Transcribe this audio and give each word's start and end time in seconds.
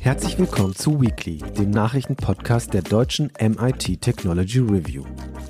Herzlich 0.00 0.38
willkommen 0.38 0.74
zu 0.74 1.00
Weekly, 1.00 1.38
dem 1.58 1.70
Nachrichtenpodcast 1.70 2.72
der 2.72 2.82
deutschen 2.82 3.32
MIT 3.40 4.00
Technology 4.00 4.60
Review. 4.60 5.04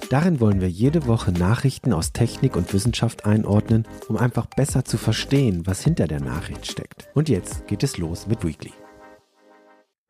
Darin 0.08 0.40
wollen 0.40 0.60
wir 0.60 0.70
jede 0.70 1.06
Woche 1.06 1.32
Nachrichten 1.32 1.92
aus 1.92 2.12
Technik 2.12 2.56
und 2.56 2.72
Wissenschaft 2.72 3.26
einordnen, 3.26 3.86
um 4.08 4.16
einfach 4.16 4.46
besser 4.46 4.84
zu 4.84 4.98
verstehen, 4.98 5.66
was 5.66 5.82
hinter 5.82 6.06
der 6.06 6.20
Nachricht 6.20 6.66
steckt. 6.66 7.08
Und 7.14 7.28
jetzt 7.28 7.66
geht 7.66 7.82
es 7.82 7.98
los 7.98 8.26
mit 8.26 8.44
Weekly. 8.44 8.72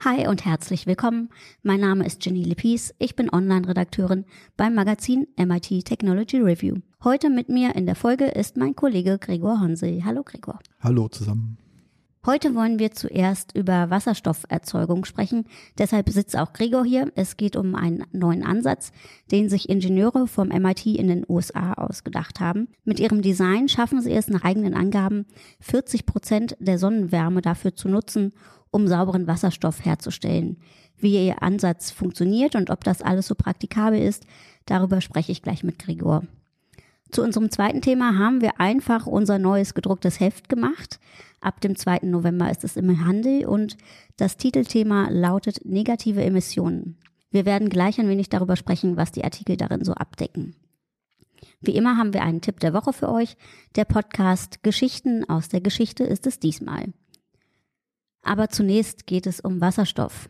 Hi 0.05 0.29
und 0.29 0.45
herzlich 0.45 0.87
willkommen. 0.87 1.31
Mein 1.63 1.81
Name 1.81 2.07
ist 2.07 2.25
Jenny 2.25 2.45
Lepis. 2.45 2.95
Ich 2.99 3.17
bin 3.17 3.33
Online-Redakteurin 3.33 4.27
beim 4.57 4.75
Magazin 4.75 5.27
MIT 5.37 5.85
Technology 5.85 6.39
Review. 6.39 6.77
Heute 7.03 7.31
mit 7.31 7.49
mir 7.49 7.75
in 7.75 7.87
der 7.87 7.97
Folge 7.97 8.27
ist 8.27 8.57
mein 8.57 8.77
Kollege 8.77 9.19
Gregor 9.19 9.61
Honsey. 9.61 10.03
Hallo 10.05 10.23
Gregor. 10.23 10.61
Hallo 10.81 11.09
zusammen. 11.09 11.57
Heute 12.27 12.57
wollen 12.57 12.81
wir 12.81 12.91
zuerst 12.91 13.57
über 13.57 13.89
Wasserstofferzeugung 13.89 15.05
sprechen. 15.05 15.45
Deshalb 15.79 16.09
sitzt 16.09 16.37
auch 16.37 16.53
Gregor 16.53 16.85
hier. 16.85 17.13
Es 17.15 17.37
geht 17.37 17.55
um 17.55 17.77
einen 17.77 18.05
neuen 18.11 18.45
Ansatz, 18.45 18.91
den 19.31 19.49
sich 19.49 19.69
Ingenieure 19.69 20.27
vom 20.27 20.49
MIT 20.49 20.87
in 20.87 21.07
den 21.07 21.25
USA 21.29 21.75
ausgedacht 21.75 22.41
haben. 22.41 22.67
Mit 22.85 22.99
ihrem 22.99 23.23
Design 23.23 23.69
schaffen 23.69 24.01
sie 24.01 24.11
es 24.11 24.27
nach 24.27 24.43
eigenen 24.43 24.75
Angaben, 24.75 25.27
40 25.61 26.05
Prozent 26.05 26.57
der 26.59 26.81
Sonnenwärme 26.81 27.43
dafür 27.43 27.77
zu 27.77 27.89
nutzen, 27.89 28.33
um 28.73 28.89
sauberen 28.89 29.29
Wasserstoff 29.29 29.85
herzustellen. 29.85 30.57
Wie 30.99 31.27
ihr 31.27 31.45
Ansatz 31.45 31.93
funktioniert 31.93 32.57
und 32.57 32.71
ob 32.71 32.83
das 32.83 33.03
alles 33.03 33.29
so 33.29 33.37
praktikabel 33.37 34.03
ist, 34.03 34.27
darüber 34.65 35.01
spreche 35.01 35.31
ich 35.31 35.43
gleich 35.43 35.63
mit 35.63 35.79
Gregor. 35.79 36.25
Zu 37.17 37.23
unserem 37.23 37.51
zweiten 37.51 37.81
Thema 37.81 38.19
haben 38.19 38.43
wir 38.43 38.61
einfach 38.61 39.07
unser 39.07 39.39
neues 39.39 39.73
gedrucktes 39.73 40.21
Heft 40.21 40.51
gemacht. 40.51 41.01
Ab 41.41 41.63
dem 41.63 41.75
2. 41.75 42.01
November 42.03 42.51
ist 42.51 42.63
es 42.63 42.77
im 42.77 43.07
Handel 43.07 43.47
und 43.47 43.79
das 44.19 44.37
Titelthema 44.37 45.09
lautet 45.09 45.65
negative 45.65 46.23
Emissionen. 46.23 46.99
Wir 47.31 47.47
werden 47.47 47.71
gleich 47.71 47.99
ein 47.99 48.11
wenig 48.11 48.29
darüber 48.29 48.55
sprechen, 48.55 48.99
was 48.99 49.13
die 49.13 49.25
Artikel 49.25 49.57
darin 49.57 49.83
so 49.83 49.95
abdecken. 49.95 50.57
Wie 51.63 51.75
immer 51.75 51.97
haben 51.97 52.13
wir 52.13 52.23
einen 52.23 52.43
Tipp 52.43 52.61
der 52.61 52.75
Woche 52.75 52.93
für 52.93 53.11
euch. 53.11 53.39
Der 53.77 53.87
Podcast 53.87 54.63
Geschichten 54.63 55.27
aus 55.27 55.49
der 55.49 55.63
Geschichte 55.63 56.05
ist 56.05 56.27
es 56.27 56.39
diesmal. 56.39 56.93
Aber 58.21 58.51
zunächst 58.51 59.07
geht 59.07 59.27
es 59.27 59.41
um 59.41 59.63
Wasserstoff. 59.63 60.29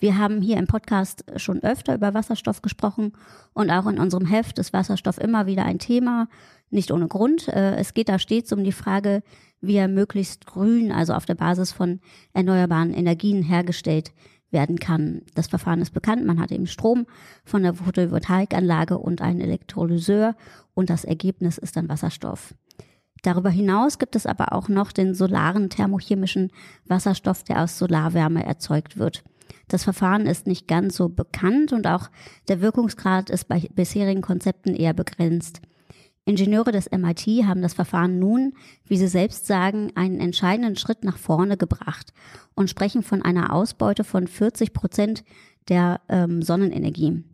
Wir 0.00 0.16
haben 0.16 0.40
hier 0.40 0.58
im 0.58 0.68
Podcast 0.68 1.24
schon 1.36 1.60
öfter 1.64 1.96
über 1.96 2.14
Wasserstoff 2.14 2.62
gesprochen 2.62 3.12
und 3.52 3.70
auch 3.70 3.86
in 3.88 3.98
unserem 3.98 4.26
Heft 4.26 4.60
ist 4.60 4.72
Wasserstoff 4.72 5.18
immer 5.18 5.46
wieder 5.46 5.64
ein 5.64 5.80
Thema, 5.80 6.28
nicht 6.70 6.92
ohne 6.92 7.08
Grund. 7.08 7.48
Äh, 7.48 7.74
es 7.76 7.94
geht 7.94 8.08
da 8.08 8.20
stets 8.20 8.52
um 8.52 8.62
die 8.62 8.72
Frage, 8.72 9.22
wie 9.60 9.74
er 9.74 9.88
möglichst 9.88 10.46
grün, 10.46 10.92
also 10.92 11.14
auf 11.14 11.26
der 11.26 11.34
Basis 11.34 11.72
von 11.72 11.98
erneuerbaren 12.32 12.94
Energien 12.94 13.42
hergestellt 13.42 14.12
werden 14.52 14.78
kann. 14.78 15.22
Das 15.34 15.48
Verfahren 15.48 15.82
ist 15.82 15.92
bekannt. 15.92 16.24
Man 16.24 16.40
hat 16.40 16.52
eben 16.52 16.68
Strom 16.68 17.06
von 17.44 17.64
der 17.64 17.74
Photovoltaikanlage 17.74 18.98
und 18.98 19.20
einen 19.20 19.40
Elektrolyseur 19.40 20.36
und 20.74 20.90
das 20.90 21.04
Ergebnis 21.04 21.58
ist 21.58 21.76
dann 21.76 21.88
Wasserstoff. 21.88 22.54
Darüber 23.22 23.50
hinaus 23.50 23.98
gibt 23.98 24.14
es 24.14 24.26
aber 24.26 24.52
auch 24.52 24.68
noch 24.68 24.92
den 24.92 25.12
solaren 25.12 25.70
thermochemischen 25.70 26.52
Wasserstoff, 26.86 27.42
der 27.42 27.64
aus 27.64 27.76
Solarwärme 27.76 28.44
erzeugt 28.44 28.96
wird. 28.96 29.24
Das 29.68 29.84
Verfahren 29.84 30.26
ist 30.26 30.46
nicht 30.46 30.68
ganz 30.68 30.96
so 30.96 31.08
bekannt 31.08 31.72
und 31.72 31.86
auch 31.86 32.10
der 32.48 32.60
Wirkungsgrad 32.60 33.30
ist 33.30 33.48
bei 33.48 33.60
bisherigen 33.74 34.22
Konzepten 34.22 34.74
eher 34.74 34.94
begrenzt. 34.94 35.60
Ingenieure 36.28 36.72
des 36.72 36.90
MIT 36.90 37.26
haben 37.46 37.62
das 37.62 37.72
Verfahren 37.72 38.18
nun, 38.18 38.52
wie 38.84 38.98
sie 38.98 39.08
selbst 39.08 39.46
sagen, 39.46 39.92
einen 39.94 40.20
entscheidenden 40.20 40.76
Schritt 40.76 41.02
nach 41.02 41.16
vorne 41.16 41.56
gebracht 41.56 42.12
und 42.54 42.68
sprechen 42.68 43.02
von 43.02 43.22
einer 43.22 43.54
Ausbeute 43.54 44.04
von 44.04 44.26
40 44.26 44.74
Prozent 44.74 45.24
der 45.68 46.02
ähm, 46.08 46.42
Sonnenenergie. 46.42 47.24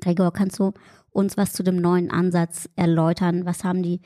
Gregor, 0.00 0.32
kannst 0.32 0.58
du 0.58 0.72
uns 1.10 1.38
was 1.38 1.54
zu 1.54 1.62
dem 1.62 1.76
neuen 1.76 2.10
Ansatz 2.10 2.68
erläutern? 2.76 3.46
Was 3.46 3.64
haben 3.64 3.82
die 3.82 4.02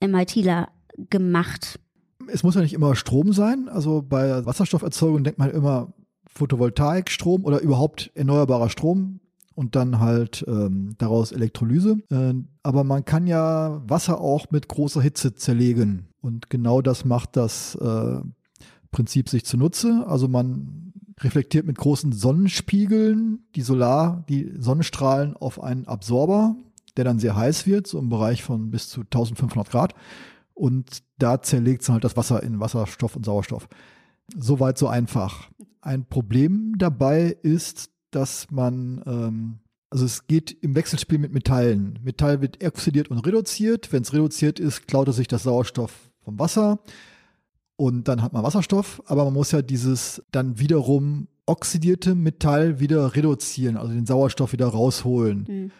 MITler 0.00 0.68
gemacht? 1.10 1.80
Es 2.28 2.44
muss 2.44 2.54
ja 2.54 2.60
nicht 2.60 2.74
immer 2.74 2.94
Strom 2.94 3.32
sein. 3.32 3.68
Also 3.68 4.02
bei 4.02 4.46
Wasserstofferzeugung 4.46 5.24
denkt 5.24 5.40
man 5.40 5.50
immer, 5.50 5.92
Photovoltaikstrom 6.34 7.44
oder 7.44 7.60
überhaupt 7.60 8.10
erneuerbarer 8.14 8.70
Strom 8.70 9.20
und 9.54 9.76
dann 9.76 10.00
halt 10.00 10.44
ähm, 10.48 10.94
daraus 10.98 11.32
Elektrolyse. 11.32 11.98
Äh, 12.10 12.34
aber 12.62 12.84
man 12.84 13.04
kann 13.04 13.26
ja 13.26 13.82
Wasser 13.86 14.20
auch 14.20 14.50
mit 14.50 14.68
großer 14.68 15.02
Hitze 15.02 15.34
zerlegen. 15.34 16.08
Und 16.20 16.50
genau 16.50 16.80
das 16.80 17.04
macht 17.04 17.36
das 17.36 17.74
äh, 17.76 18.20
Prinzip 18.90 19.28
sich 19.28 19.44
zunutze. 19.44 20.04
Also 20.06 20.28
man 20.28 20.92
reflektiert 21.20 21.66
mit 21.66 21.78
großen 21.78 22.12
Sonnenspiegeln 22.12 23.44
die 23.54 23.62
Solar, 23.62 24.24
die 24.28 24.52
Sonnenstrahlen 24.58 25.36
auf 25.36 25.62
einen 25.62 25.86
Absorber, 25.86 26.56
der 26.96 27.04
dann 27.04 27.18
sehr 27.18 27.36
heiß 27.36 27.66
wird, 27.66 27.86
so 27.86 27.98
im 27.98 28.08
Bereich 28.08 28.42
von 28.42 28.70
bis 28.70 28.88
zu 28.88 29.00
1500 29.00 29.70
Grad. 29.70 29.94
Und 30.54 31.02
da 31.18 31.40
zerlegt 31.40 31.82
es 31.82 31.88
halt 31.88 32.04
das 32.04 32.16
Wasser 32.16 32.42
in 32.42 32.60
Wasserstoff 32.60 33.16
und 33.16 33.24
Sauerstoff. 33.24 33.68
Soweit 34.36 34.78
so 34.78 34.88
einfach. 34.88 35.48
Ein 35.82 36.06
Problem 36.06 36.76
dabei 36.78 37.36
ist, 37.42 37.90
dass 38.10 38.50
man, 38.50 39.02
ähm, 39.06 39.58
also 39.90 40.06
es 40.06 40.26
geht 40.26 40.56
im 40.62 40.74
Wechselspiel 40.74 41.18
mit 41.18 41.34
Metallen. 41.34 41.98
Metall 42.02 42.40
wird 42.40 42.64
oxidiert 42.64 43.10
und 43.10 43.18
reduziert. 43.18 43.92
Wenn 43.92 44.02
es 44.02 44.14
reduziert 44.14 44.58
ist, 44.58 44.88
klaut 44.88 45.08
es 45.08 45.16
sich 45.16 45.28
das 45.28 45.42
Sauerstoff 45.42 45.92
vom 46.24 46.38
Wasser 46.38 46.78
und 47.76 48.06
dann 48.06 48.22
hat 48.22 48.32
man 48.32 48.44
Wasserstoff, 48.44 49.02
aber 49.06 49.24
man 49.24 49.34
muss 49.34 49.50
ja 49.50 49.60
dieses 49.60 50.22
dann 50.30 50.58
wiederum 50.58 51.26
oxidierte 51.46 52.14
Metall 52.14 52.78
wieder 52.78 53.16
reduzieren, 53.16 53.76
also 53.76 53.92
den 53.92 54.06
Sauerstoff 54.06 54.52
wieder 54.52 54.68
rausholen. 54.68 55.46
Mhm. 55.48 55.70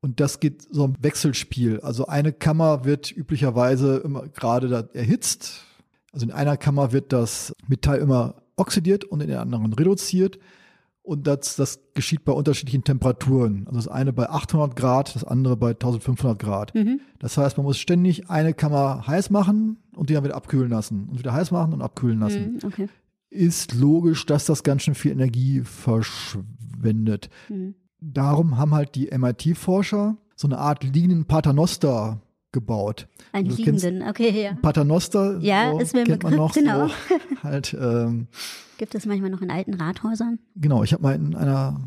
Und 0.00 0.20
das 0.20 0.40
geht 0.40 0.62
so 0.70 0.84
im 0.84 0.94
Wechselspiel. 1.02 1.80
Also 1.80 2.06
eine 2.06 2.32
Kammer 2.32 2.84
wird 2.84 3.10
üblicherweise 3.10 3.96
immer 3.98 4.28
gerade 4.28 4.88
erhitzt. 4.94 5.64
Also 6.12 6.24
in 6.24 6.32
einer 6.32 6.56
Kammer 6.56 6.92
wird 6.92 7.12
das 7.12 7.52
Metall 7.66 7.98
immer 7.98 8.39
oxidiert 8.60 9.04
und 9.04 9.20
in 9.20 9.28
der 9.28 9.40
anderen 9.40 9.72
reduziert. 9.72 10.38
Und 11.02 11.26
das, 11.26 11.56
das 11.56 11.80
geschieht 11.94 12.24
bei 12.24 12.32
unterschiedlichen 12.32 12.84
Temperaturen. 12.84 13.66
Also 13.66 13.78
das 13.78 13.88
eine 13.88 14.12
bei 14.12 14.28
800 14.28 14.76
Grad, 14.76 15.14
das 15.14 15.24
andere 15.24 15.56
bei 15.56 15.70
1500 15.70 16.38
Grad. 16.38 16.74
Mhm. 16.74 17.00
Das 17.18 17.36
heißt, 17.36 17.56
man 17.56 17.64
muss 17.64 17.78
ständig 17.78 18.28
eine 18.28 18.52
Kammer 18.52 19.06
heiß 19.06 19.30
machen 19.30 19.78
und 19.96 20.10
die 20.10 20.14
dann 20.14 20.24
wieder 20.24 20.36
abkühlen 20.36 20.70
lassen. 20.70 21.08
Und 21.08 21.18
wieder 21.18 21.32
heiß 21.32 21.50
machen 21.50 21.72
und 21.72 21.82
abkühlen 21.82 22.20
lassen. 22.20 22.52
Mhm, 22.52 22.58
okay. 22.64 22.88
Ist 23.30 23.74
logisch, 23.74 24.26
dass 24.26 24.44
das 24.44 24.62
ganz 24.62 24.82
schön 24.82 24.94
viel 24.94 25.12
Energie 25.12 25.62
verschwendet. 25.62 27.30
Mhm. 27.48 27.74
Darum 28.00 28.58
haben 28.58 28.74
halt 28.74 28.94
die 28.94 29.10
MIT-Forscher 29.10 30.16
so 30.36 30.48
eine 30.48 30.58
Art 30.58 30.84
liegenden 30.84 31.24
Paternoster 31.24 32.20
gebaut. 32.52 33.08
Ein 33.32 33.46
also, 33.46 33.56
liegenden, 33.56 34.02
okay, 34.08 34.42
ja. 34.42 34.54
Paternoster, 34.60 35.38
ja, 35.40 35.72
so, 35.72 35.78
ist 35.80 35.94
mir 35.94 36.04
kennt 36.04 36.22
man 36.22 36.34
noch 36.34 36.52
genau. 36.52 36.88
so, 36.88 36.94
halt, 37.42 37.76
ähm, 37.80 38.28
Gibt 38.78 38.94
es 38.94 39.04
manchmal 39.06 39.30
noch 39.30 39.42
in 39.42 39.50
alten 39.50 39.74
Rathäusern? 39.74 40.38
Genau, 40.56 40.82
ich 40.82 40.92
habe 40.92 41.02
mal 41.02 41.14
in 41.14 41.34
einer 41.34 41.78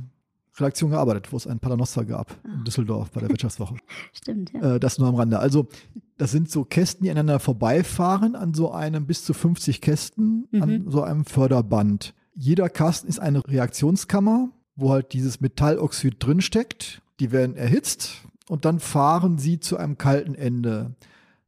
Redaktion 0.57 0.91
gearbeitet, 0.91 1.31
wo 1.31 1.37
es 1.37 1.47
ein 1.47 1.59
Paternoster 1.59 2.05
gab 2.05 2.37
oh. 2.43 2.49
in 2.53 2.63
Düsseldorf 2.63 3.11
bei 3.11 3.21
der 3.21 3.29
Wirtschaftswoche. 3.31 3.75
Stimmt, 4.13 4.53
ja. 4.53 4.75
Äh, 4.75 4.79
das 4.79 4.99
nur 4.99 5.07
am 5.07 5.15
Rande. 5.15 5.39
Also 5.39 5.67
das 6.17 6.31
sind 6.31 6.49
so 6.51 6.63
Kästen, 6.63 7.03
die 7.03 7.09
aneinander 7.09 7.39
vorbeifahren 7.39 8.35
an 8.35 8.53
so 8.53 8.71
einem 8.71 9.07
bis 9.07 9.25
zu 9.25 9.33
50 9.33 9.81
Kästen 9.81 10.47
mhm. 10.51 10.61
an 10.61 10.85
so 10.89 11.01
einem 11.01 11.25
Förderband. 11.25 12.13
Jeder 12.35 12.69
Kasten 12.69 13.07
ist 13.07 13.19
eine 13.19 13.41
Reaktionskammer, 13.45 14.49
wo 14.75 14.91
halt 14.91 15.13
dieses 15.13 15.41
Metalloxid 15.41 16.15
drinsteckt. 16.19 17.01
Die 17.19 17.31
werden 17.31 17.55
erhitzt 17.55 18.21
und 18.49 18.65
dann 18.65 18.79
fahren 18.79 19.37
sie 19.37 19.59
zu 19.59 19.77
einem 19.77 19.97
kalten 19.97 20.35
Ende. 20.35 20.95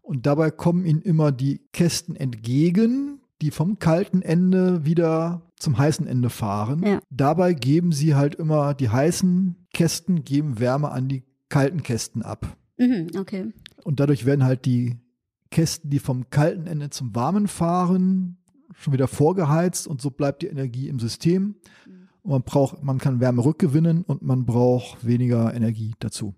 Und 0.01 0.25
dabei 0.25 0.51
kommen 0.51 0.85
ihnen 0.85 1.01
immer 1.01 1.31
die 1.31 1.61
Kästen 1.73 2.15
entgegen, 2.15 3.21
die 3.41 3.51
vom 3.51 3.79
kalten 3.79 4.21
Ende 4.21 4.85
wieder 4.85 5.41
zum 5.57 5.77
heißen 5.77 6.07
Ende 6.07 6.29
fahren. 6.29 6.83
Ja. 6.83 6.99
Dabei 7.09 7.53
geben 7.53 7.91
sie 7.91 8.15
halt 8.15 8.35
immer 8.35 8.73
die 8.73 8.89
heißen 8.89 9.67
Kästen, 9.73 10.23
geben 10.23 10.59
Wärme 10.59 10.91
an 10.91 11.07
die 11.07 11.23
kalten 11.49 11.83
Kästen 11.83 12.21
ab. 12.21 12.55
Mhm, 12.77 13.09
okay. 13.17 13.51
Und 13.83 13.99
dadurch 13.99 14.25
werden 14.25 14.43
halt 14.43 14.65
die 14.65 14.97
Kästen, 15.51 15.89
die 15.89 15.99
vom 15.99 16.29
kalten 16.29 16.67
Ende 16.67 16.89
zum 16.89 17.15
warmen 17.15 17.47
fahren, 17.47 18.37
schon 18.73 18.93
wieder 18.93 19.07
vorgeheizt 19.07 19.87
und 19.87 20.01
so 20.01 20.11
bleibt 20.11 20.41
die 20.41 20.47
Energie 20.47 20.87
im 20.87 20.99
System. 20.99 21.55
Mhm. 21.85 22.09
Und 22.23 22.31
man 22.31 22.43
braucht, 22.43 22.83
man 22.83 22.97
kann 22.97 23.19
Wärme 23.19 23.45
rückgewinnen 23.45 24.03
und 24.03 24.21
man 24.21 24.45
braucht 24.45 25.05
weniger 25.05 25.53
Energie 25.53 25.93
dazu. 25.99 26.35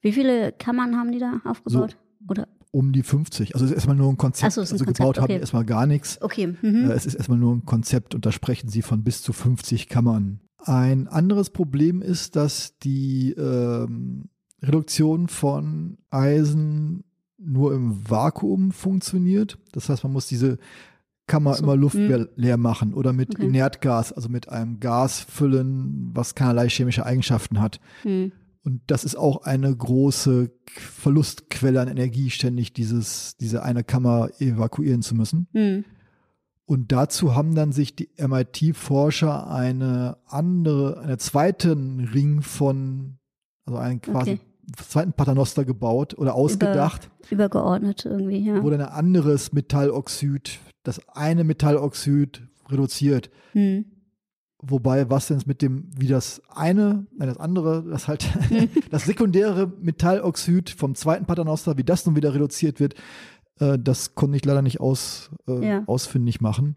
Wie 0.00 0.12
viele 0.12 0.52
Kammern 0.52 0.96
haben 0.96 1.12
die 1.12 1.18
da 1.18 1.40
aufgebaut? 1.44 1.96
So, 2.20 2.26
Oder? 2.30 2.48
Um 2.70 2.92
die 2.92 3.02
50. 3.02 3.54
Also 3.54 3.64
es 3.64 3.70
ist 3.70 3.76
erstmal 3.76 3.96
nur 3.96 4.10
ein 4.10 4.16
Konzept. 4.18 4.52
So, 4.52 4.60
ein 4.60 4.62
also 4.62 4.76
Konzept, 4.84 4.98
gebaut 4.98 5.16
okay. 5.16 5.22
haben 5.22 5.28
die 5.36 5.40
erstmal 5.40 5.64
gar 5.64 5.86
nichts. 5.86 6.20
Okay. 6.20 6.54
Mhm. 6.60 6.90
Äh, 6.90 6.94
es 6.94 7.06
ist 7.06 7.14
erstmal 7.14 7.38
nur 7.38 7.54
ein 7.54 7.64
Konzept 7.64 8.14
und 8.14 8.26
da 8.26 8.32
sprechen 8.32 8.68
sie 8.68 8.82
von 8.82 9.02
bis 9.04 9.22
zu 9.22 9.32
50 9.32 9.88
Kammern. 9.88 10.40
Ein 10.64 11.08
anderes 11.08 11.50
Problem 11.50 12.02
ist, 12.02 12.36
dass 12.36 12.76
die 12.78 13.32
ähm, 13.32 14.28
Reduktion 14.62 15.28
von 15.28 15.98
Eisen 16.10 17.04
nur 17.38 17.72
im 17.74 18.10
Vakuum 18.10 18.72
funktioniert. 18.72 19.58
Das 19.72 19.88
heißt, 19.88 20.02
man 20.02 20.12
muss 20.12 20.26
diese 20.26 20.58
Kammer 21.26 21.54
So, 21.54 21.62
immer 21.62 21.76
Luft 21.76 21.94
hm. 21.96 22.08
leer- 22.08 22.28
leer 22.36 22.56
machen 22.56 22.92
oder 22.94 23.12
mit 23.12 23.34
Okay. 23.36 23.46
Inertgas, 23.46 24.12
also 24.12 24.28
mit 24.28 24.48
einem 24.48 24.80
Gas 24.80 25.20
füllen, 25.20 26.10
was 26.14 26.34
keinerlei 26.34 26.68
chemische 26.68 27.06
Eigenschaften 27.06 27.60
hat. 27.60 27.80
Hm. 28.02 28.32
Und 28.68 28.82
das 28.88 29.04
ist 29.04 29.16
auch 29.16 29.44
eine 29.44 29.74
große 29.74 30.50
Verlustquelle 30.66 31.80
an 31.80 31.88
Energie, 31.88 32.28
ständig 32.28 32.74
dieses, 32.74 33.34
diese 33.38 33.62
eine 33.62 33.82
Kammer 33.82 34.28
evakuieren 34.40 35.00
zu 35.00 35.14
müssen. 35.14 35.48
Hm. 35.54 35.86
Und 36.66 36.92
dazu 36.92 37.34
haben 37.34 37.54
dann 37.54 37.72
sich 37.72 37.96
die 37.96 38.10
MIT-Forscher 38.18 39.48
eine 39.50 40.18
andere, 40.26 41.00
einen 41.00 41.18
zweiten 41.18 42.10
Ring 42.12 42.42
von, 42.42 43.16
also 43.64 43.78
einen 43.78 44.02
quasi 44.02 44.32
Okay. 44.32 44.40
zweiten 44.86 45.12
Paternoster 45.14 45.64
gebaut 45.64 46.18
oder 46.18 46.34
ausgedacht, 46.34 47.08
Übergeordnet 47.30 48.04
irgendwie, 48.04 48.40
ja. 48.40 48.60
dann 48.60 48.82
ein 48.82 48.82
anderes 48.82 49.54
Metalloxid, 49.54 50.58
das 50.82 51.00
eine 51.08 51.42
Metalloxid 51.42 52.42
reduziert. 52.68 53.30
Hm. 53.52 53.86
Wobei, 54.60 55.08
was 55.08 55.28
denn 55.28 55.40
mit 55.46 55.62
dem, 55.62 55.84
wie 55.96 56.08
das 56.08 56.42
eine, 56.48 57.06
nein, 57.16 57.28
das 57.28 57.38
andere, 57.38 57.84
das 57.88 58.08
halt, 58.08 58.28
das 58.90 59.04
sekundäre 59.04 59.72
Metalloxid 59.80 60.70
vom 60.70 60.94
zweiten 60.94 61.26
Paternoster, 61.26 61.76
wie 61.78 61.84
das 61.84 62.04
nun 62.06 62.16
wieder 62.16 62.34
reduziert 62.34 62.80
wird, 62.80 62.94
äh, 63.60 63.78
das 63.78 64.14
konnte 64.14 64.36
ich 64.36 64.44
leider 64.44 64.62
nicht 64.62 64.80
aus, 64.80 65.30
äh, 65.46 65.64
Ja. 65.66 65.82
ausfindig 65.86 66.40
machen. 66.40 66.76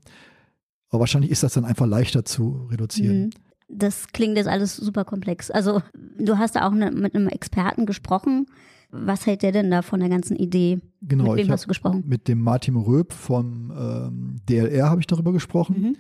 Aber 0.90 1.00
wahrscheinlich 1.02 1.32
ist 1.32 1.42
das 1.44 1.54
dann 1.54 1.66
einfach 1.66 1.88
leichter 1.88 2.24
zu 2.26 2.68
reduzieren. 2.70 3.22
Mhm. 3.26 3.30
Das 3.74 4.08
klingt 4.10 4.36
jetzt 4.36 4.48
alles 4.48 4.76
super 4.76 5.06
komplex. 5.06 5.50
Also 5.50 5.82
du 6.20 6.38
hast 6.38 6.58
da 6.58 6.68
auch 6.68 6.74
ne, 6.74 6.92
mit 6.92 7.16
einem 7.16 7.30
Experten 7.30 7.86
gesprochen. 7.86 8.46
Was 8.92 9.26
hält 9.26 9.42
der 9.42 9.54
denn 9.54 9.72
da 9.72 9.82
von 9.82 10.02
der 10.02 10.10
ganzen 10.10 10.36
Idee? 10.36 10.80
Genau, 11.02 11.34
mit 11.34 11.46
wem 11.46 11.52
hast 11.52 11.64
du 11.64 11.68
gesprochen? 11.70 12.04
mit 12.06 12.28
dem 12.28 12.42
Martin 12.42 12.76
Röb 12.76 13.14
vom 13.14 13.72
ähm, 13.74 14.36
DLR 14.50 14.90
habe 14.90 15.00
ich 15.00 15.08
darüber 15.08 15.32
gesprochen. 15.32 15.82
Mhm. 15.82 15.96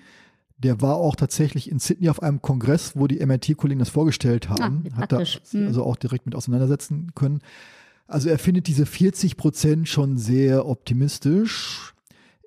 Der 0.63 0.79
war 0.81 0.95
auch 0.95 1.15
tatsächlich 1.15 1.69
in 1.71 1.79
Sydney 1.79 2.09
auf 2.09 2.21
einem 2.21 2.41
Kongress, 2.41 2.93
wo 2.95 3.07
die 3.07 3.25
MIT-Kollegen 3.25 3.79
das 3.79 3.89
vorgestellt 3.89 4.49
haben. 4.49 4.83
wie 4.85 4.93
Hat 4.93 5.11
da. 5.11 5.19
Mhm. 5.53 5.65
also 5.67 5.83
auch 5.83 5.95
direkt 5.95 6.25
mit 6.25 6.35
auseinandersetzen 6.35 7.11
können. 7.15 7.39
Also 8.07 8.29
er 8.29 8.37
findet 8.37 8.67
diese 8.67 8.85
40 8.85 9.37
Prozent 9.37 9.87
schon 9.87 10.17
sehr 10.17 10.67
optimistisch. 10.67 11.93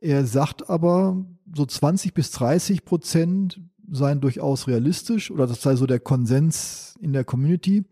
Er 0.01 0.27
sagt 0.27 0.69
aber, 0.71 1.25
so 1.55 1.65
20 1.67 2.15
bis 2.15 2.31
30 2.33 2.85
Prozent 2.85 3.61
seien 3.91 4.21
durchaus 4.21 4.67
realistisch 4.69 5.31
oder 5.31 5.47
das 5.47 5.63
sei 5.63 5.75
so 5.77 5.87
der 5.87 6.01
Konsens 6.01 6.97
in 7.01 7.13
der 7.13 7.25
Community. 7.25 7.85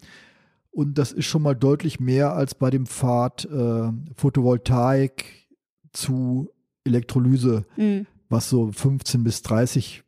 Und 0.71 0.99
das 0.99 1.13
ist 1.13 1.27
schon 1.27 1.43
mal 1.43 1.55
deutlich 1.55 2.01
mehr 2.01 2.33
als 2.35 2.55
bei 2.55 2.71
dem 2.71 2.87
Pfad 2.87 3.45
äh, 3.47 3.91
Photovoltaik 4.17 5.49
zu 5.93 6.51
Elektrolyse 6.85 7.65
Mhm. 7.77 8.07
was 8.29 8.49
so 8.49 8.71
15 8.73 9.23
bis 9.25 9.43
30 9.43 10.03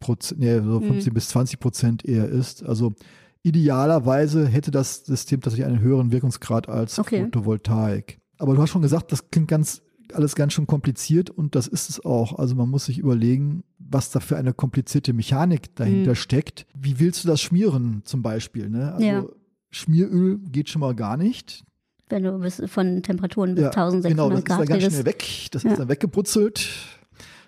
Prozent, 0.00 0.40
nee, 0.40 0.56
so 0.60 0.80
Mhm. 0.80 0.86
15 0.86 1.14
bis 1.14 1.28
20 1.28 1.60
Prozent 1.60 2.04
eher 2.04 2.28
ist. 2.28 2.64
Also 2.64 2.94
idealerweise 3.42 4.46
hätte 4.46 4.70
das 4.70 5.04
System 5.04 5.40
tatsächlich 5.40 5.66
einen 5.66 5.80
höheren 5.80 6.12
Wirkungsgrad 6.12 6.68
als 6.68 6.98
Okay. 6.98 7.24
Photovoltaik. 7.24 8.18
Aber 8.38 8.54
du 8.54 8.62
hast 8.62 8.70
schon 8.70 8.82
gesagt, 8.82 9.12
das 9.12 9.30
klingt 9.30 9.48
ganz 9.48 9.82
alles 10.12 10.34
ganz 10.34 10.54
schön 10.54 10.66
kompliziert 10.66 11.30
und 11.30 11.54
das 11.54 11.68
ist 11.68 11.88
es 11.88 12.04
auch. 12.04 12.36
Also 12.36 12.56
man 12.56 12.68
muss 12.68 12.86
sich 12.86 12.98
überlegen, 12.98 13.62
was 13.78 14.10
da 14.10 14.18
für 14.18 14.36
eine 14.36 14.52
komplizierte 14.52 15.12
Mechanik 15.12 15.76
dahinter 15.76 16.10
Mhm. 16.12 16.14
steckt. 16.16 16.66
Wie 16.76 16.98
willst 16.98 17.22
du 17.22 17.28
das 17.28 17.40
schmieren 17.40 18.02
zum 18.04 18.20
Beispiel? 18.20 18.68
Ne? 18.68 18.92
Also 18.92 19.06
Ja. 19.06 19.24
Schmieröl 19.70 20.38
geht 20.50 20.68
schon 20.68 20.80
mal 20.80 20.96
gar 20.96 21.16
nicht. 21.16 21.62
Wenn 22.08 22.24
du 22.24 22.36
bis 22.40 22.60
von 22.66 23.04
Temperaturen 23.04 23.54
bis 23.54 23.62
Ja, 23.62 23.70
1600 23.70 24.10
genau, 24.10 24.30
das 24.30 24.38
ist 24.40 24.44
Grad 24.46 24.58
dann 24.62 24.66
ganz 24.66 24.82
redest. 24.82 24.92
schnell 24.96 25.06
weg. 25.06 25.48
Das 25.52 25.62
Ja. 25.62 25.70
ist 25.70 25.78
dann 25.78 25.88
weggebrutzelt. 25.88 26.68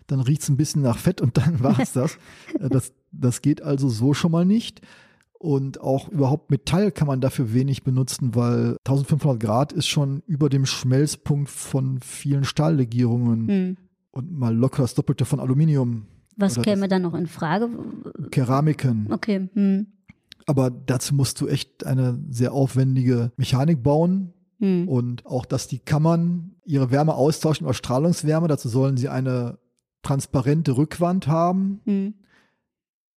Dann 0.07 0.21
riecht 0.21 0.43
es 0.43 0.49
ein 0.49 0.57
bisschen 0.57 0.83
nach 0.83 0.99
Fett 0.99 1.21
und 1.21 1.37
dann 1.39 1.61
war 1.63 1.79
es 1.81 1.93
das. 1.95 2.19
Äh, 2.59 2.69
das. 2.69 2.93
Das 3.15 3.43
geht 3.43 3.61
also 3.63 3.89
so 3.91 4.15
schon 4.15 4.33
mal 4.33 4.47
nicht. 4.47 4.81
Und 5.39 5.81
auch 5.81 6.09
überhaupt 6.09 6.51
Metall 6.51 6.91
kann 6.93 7.07
man 7.09 7.21
dafür 7.21 7.53
wenig 7.53 7.83
benutzen, 7.83 8.35
weil 8.35 8.77
1500 8.87 9.39
Grad 9.39 9.73
ist 9.73 9.87
schon 9.89 10.23
über 10.27 10.49
dem 10.49 10.65
Schmelzpunkt 10.65 11.51
von 11.51 11.99
vielen 12.01 12.45
Stahllegierungen 12.45 13.49
Hm. 13.49 13.77
und 14.13 14.33
mal 14.33 14.57
locker 14.57 14.83
das 14.83 14.95
Doppelte 14.95 15.25
von 15.27 15.41
Aluminium, 15.41 16.07
Was 16.37 16.57
Oder 16.57 16.63
käme 16.65 16.89
dann 16.89 17.03
noch 17.03 17.13
in 17.15 17.27
Frage? 17.27 17.69
Keramiken. 18.31 19.09
Okay. 19.13 19.49
Hm. 19.53 19.89
Aber 20.47 20.71
dazu 20.71 21.15
musst 21.15 21.41
du 21.41 21.49
echt 21.49 21.85
eine 21.85 22.19
sehr 22.31 22.53
aufwendige 22.53 23.33
Mechanik 23.37 23.83
bauen. 23.83 24.33
Hm. 24.59 24.89
Und 24.89 25.27
auch, 25.27 25.45
dass 25.45 25.69
die 25.69 25.81
Kammern 25.81 26.53
ihre 26.65 26.91
Wärme 26.91 27.15
austauschen 27.15 27.65
über 27.67 27.75
Strahlungswärme. 27.75 28.49
Dazu 28.49 28.69
sollen 28.69 28.97
sie 28.97 29.09
eine 29.09 29.59
transparente 30.03 30.77
Rückwand 30.77 31.27
haben. 31.27 31.81
Hm. 31.85 32.15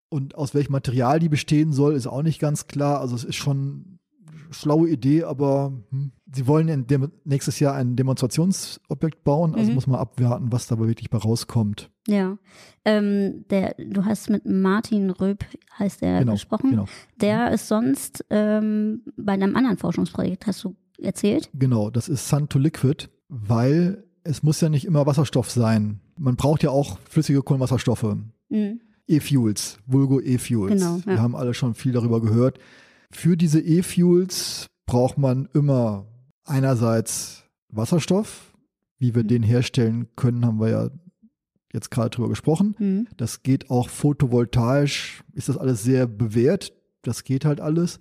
Und 0.10 0.36
aus 0.36 0.54
welchem 0.54 0.72
Material 0.72 1.20
die 1.20 1.30
bestehen 1.30 1.74
soll, 1.74 1.94
ist 1.96 2.08
auch 2.08 2.22
nicht 2.22 2.40
ganz 2.40 2.68
klar. 2.68 3.02
Also 3.02 3.16
es 3.16 3.24
ist 3.24 3.36
schon 3.36 4.00
eine 4.46 4.54
schlaue 4.54 4.90
Idee, 4.90 5.24
aber 5.24 5.74
hm. 5.90 6.12
sie 6.32 6.48
wollen 6.48 6.86
nächstes 7.26 7.60
Jahr 7.60 7.74
ein 7.76 7.96
Demonstrationsobjekt 7.96 9.24
bauen. 9.24 9.56
Also 9.56 9.70
Mhm. 9.70 9.76
muss 9.76 9.88
man 9.88 10.00
abwarten, 10.00 10.52
was 10.52 10.68
dabei 10.68 10.88
wirklich 10.88 11.10
bei 11.10 11.18
rauskommt. 11.18 11.90
Ja. 12.08 12.38
Ähm, 12.86 13.46
der, 13.50 13.76
du 13.80 14.06
hast 14.06 14.30
mit 14.30 14.46
Martin 14.46 15.10
Röb, 15.10 15.44
heißt 15.80 16.04
er, 16.04 16.20
Genau, 16.20 16.34
gesprochen. 16.34 16.70
genau. 16.70 16.86
Der 17.20 17.52
ist 17.52 17.68
sonst 17.68 18.24
ähm, 18.30 19.02
bei 19.18 19.34
einem 19.34 19.56
anderen 19.56 19.78
Forschungsprojekt, 19.78 20.46
hast 20.46 20.64
du 20.64 20.76
erzählt? 21.02 21.50
Genau, 21.54 21.90
das 21.90 22.08
ist 22.08 22.30
Sun 22.30 22.48
to 22.48 22.60
Liquid, 22.60 23.08
weil 23.28 24.04
es 24.24 24.44
muss 24.44 24.62
ja 24.62 24.70
nicht 24.70 24.86
immer 24.86 25.06
Wasserstoff 25.08 25.50
sein. 25.50 26.00
Man 26.18 26.36
braucht 26.36 26.64
ja 26.64 26.70
auch 26.70 27.00
flüssige 27.10 27.42
Kohlenwasserstoffe. 27.42 28.16
Hm. 28.50 28.82
E-Fuels, 29.08 29.78
Vulgo 29.86 30.20
E-Fuels. 30.20 30.82
Genau, 30.82 30.98
ja. 30.98 31.06
Wir 31.06 31.22
haben 31.22 31.36
alle 31.36 31.54
schon 31.54 31.76
viel 31.76 31.92
darüber 31.92 32.22
gehört. 32.22 32.58
Für 33.12 33.38
diese 33.38 33.60
E-Fuels 33.62 34.68
braucht 34.86 35.18
man 35.18 35.48
immer 35.54 36.08
einerseits 36.44 37.44
Wasserstoff. 37.70 38.54
Wie 38.98 39.14
wir 39.14 39.24
Mhm. 39.24 39.28
den 39.28 39.44
herstellen 39.44 40.08
können, 40.16 40.46
haben 40.46 40.60
wir 40.60 40.70
ja 40.70 40.90
jetzt 41.74 41.92
gerade 41.92 42.10
drüber 42.12 42.30
gesprochen. 42.30 42.76
Hm. 42.78 43.08
Das 43.18 43.44
geht 43.44 43.70
auch 43.70 43.90
photovoltaisch, 43.90 45.22
ist 45.34 45.50
das 45.50 45.58
alles 45.58 45.84
sehr 45.84 46.08
bewährt. 46.08 46.72
Das 47.02 47.24
geht 47.26 47.44
halt 47.46 47.60
alles. 47.60 48.00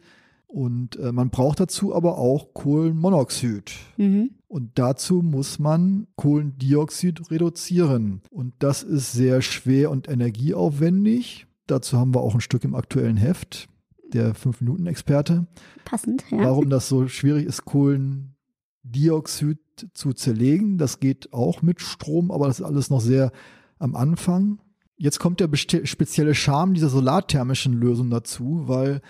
Und 0.54 0.94
äh, 1.00 1.10
man 1.10 1.30
braucht 1.30 1.58
dazu 1.58 1.92
aber 1.96 2.16
auch 2.16 2.54
Kohlenmonoxid. 2.54 3.72
Mhm. 3.96 4.30
Und 4.46 4.78
dazu 4.78 5.20
muss 5.20 5.58
man 5.58 6.06
Kohlendioxid 6.14 7.28
reduzieren. 7.32 8.22
Und 8.30 8.54
das 8.60 8.84
ist 8.84 9.12
sehr 9.12 9.42
schwer 9.42 9.90
und 9.90 10.08
energieaufwendig. 10.08 11.49
Dazu 11.66 11.99
haben 11.99 12.14
wir 12.14 12.20
auch 12.20 12.37
ein 12.37 12.40
Stück 12.40 12.62
im 12.62 12.76
aktuellen 12.76 13.16
Heft, 13.16 13.68
der 14.12 14.37
5-Minuten-Experte. 14.37 15.49
Passend, 15.84 16.25
ja. 16.30 16.38
Warum 16.38 16.70
das 16.70 16.88
so 16.88 17.08
schwierig 17.08 17.46
ist, 17.46 17.64
Kohlendioxid 17.64 19.58
zu 19.92 20.12
zerlegen. 20.12 20.78
Das 20.78 21.00
geht 21.00 21.32
auch 21.32 21.62
mit 21.62 21.80
Strom, 21.80 22.30
aber 22.30 22.46
das 22.46 22.61
ist 22.61 22.66
alles 22.66 22.90
noch 22.90 23.00
sehr 23.00 23.32
am 23.80 23.96
Anfang. 23.96 24.61
Jetzt 24.99 25.18
kommt 25.18 25.40
der 25.40 25.50
spezielle 25.56 26.37
Charme 26.37 26.75
dieser 26.75 26.90
solarthermischen 26.90 27.73
Lösung 27.73 28.08
dazu, 28.08 28.68
weil 28.68 29.00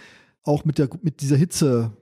auch 0.45 0.65
mit, 0.65 0.79
der, 0.79 0.89
mit 1.03 1.21
dieser 1.21 1.37
Hitze 1.37 1.93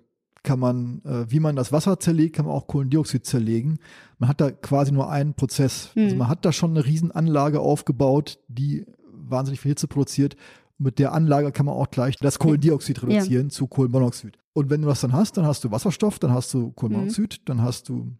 kann 0.43 0.59
man, 0.59 1.01
äh, 1.05 1.31
wie 1.31 1.39
man 1.41 1.55
das 1.57 1.71
Wasser 1.73 2.01
zerlegt, 2.01 2.35
kann 2.37 2.47
man 2.47 2.55
auch 2.55 2.67
Kohlendioxid 2.67 3.25
zerlegen. 3.25 3.79
Man 4.19 4.29
hat 4.29 4.41
da 4.41 4.51
quasi 4.51 4.91
nur 4.93 5.09
einen 5.11 5.35
Prozess. 5.35 5.91
Also 5.97 6.11
Hm. 6.11 6.19
man 6.19 6.29
hat 6.29 6.45
da 6.45 6.53
schon 6.53 6.71
eine 6.73 6.85
Riesenanlage 6.85 7.61
aufgebaut, 7.61 8.41
die 8.49 8.85
wahnsinnig 9.13 9.61
viel 9.61 9.71
Hitze 9.71 9.87
produziert. 9.87 10.37
Mit 10.79 10.99
der 10.99 11.13
Anlage 11.13 11.53
kann 11.53 11.67
man 11.67 11.77
auch 11.77 11.91
gleich 11.91 12.17
das 12.17 12.41
Kohlendioxid 12.41 13.03
reduzieren 13.05 13.51
zu 13.51 13.69
Kohlenmonoxid. 13.69 14.37
Und 14.53 14.69
wenn 14.69 14.83
du 14.83 14.89
das 14.89 15.01
dann 15.01 15.13
hast, 15.13 15.37
dann 15.37 15.47
hast 15.47 15.63
du 15.63 15.71
Wasserstoff, 15.71 16.19
dann 16.19 16.33
hast 16.33 16.53
du 16.55 16.73
Kohlenmonoxid, 16.73 17.35
Mhm. 17.39 17.45
dann 17.45 17.63
hast 17.63 17.89
du 17.89 18.11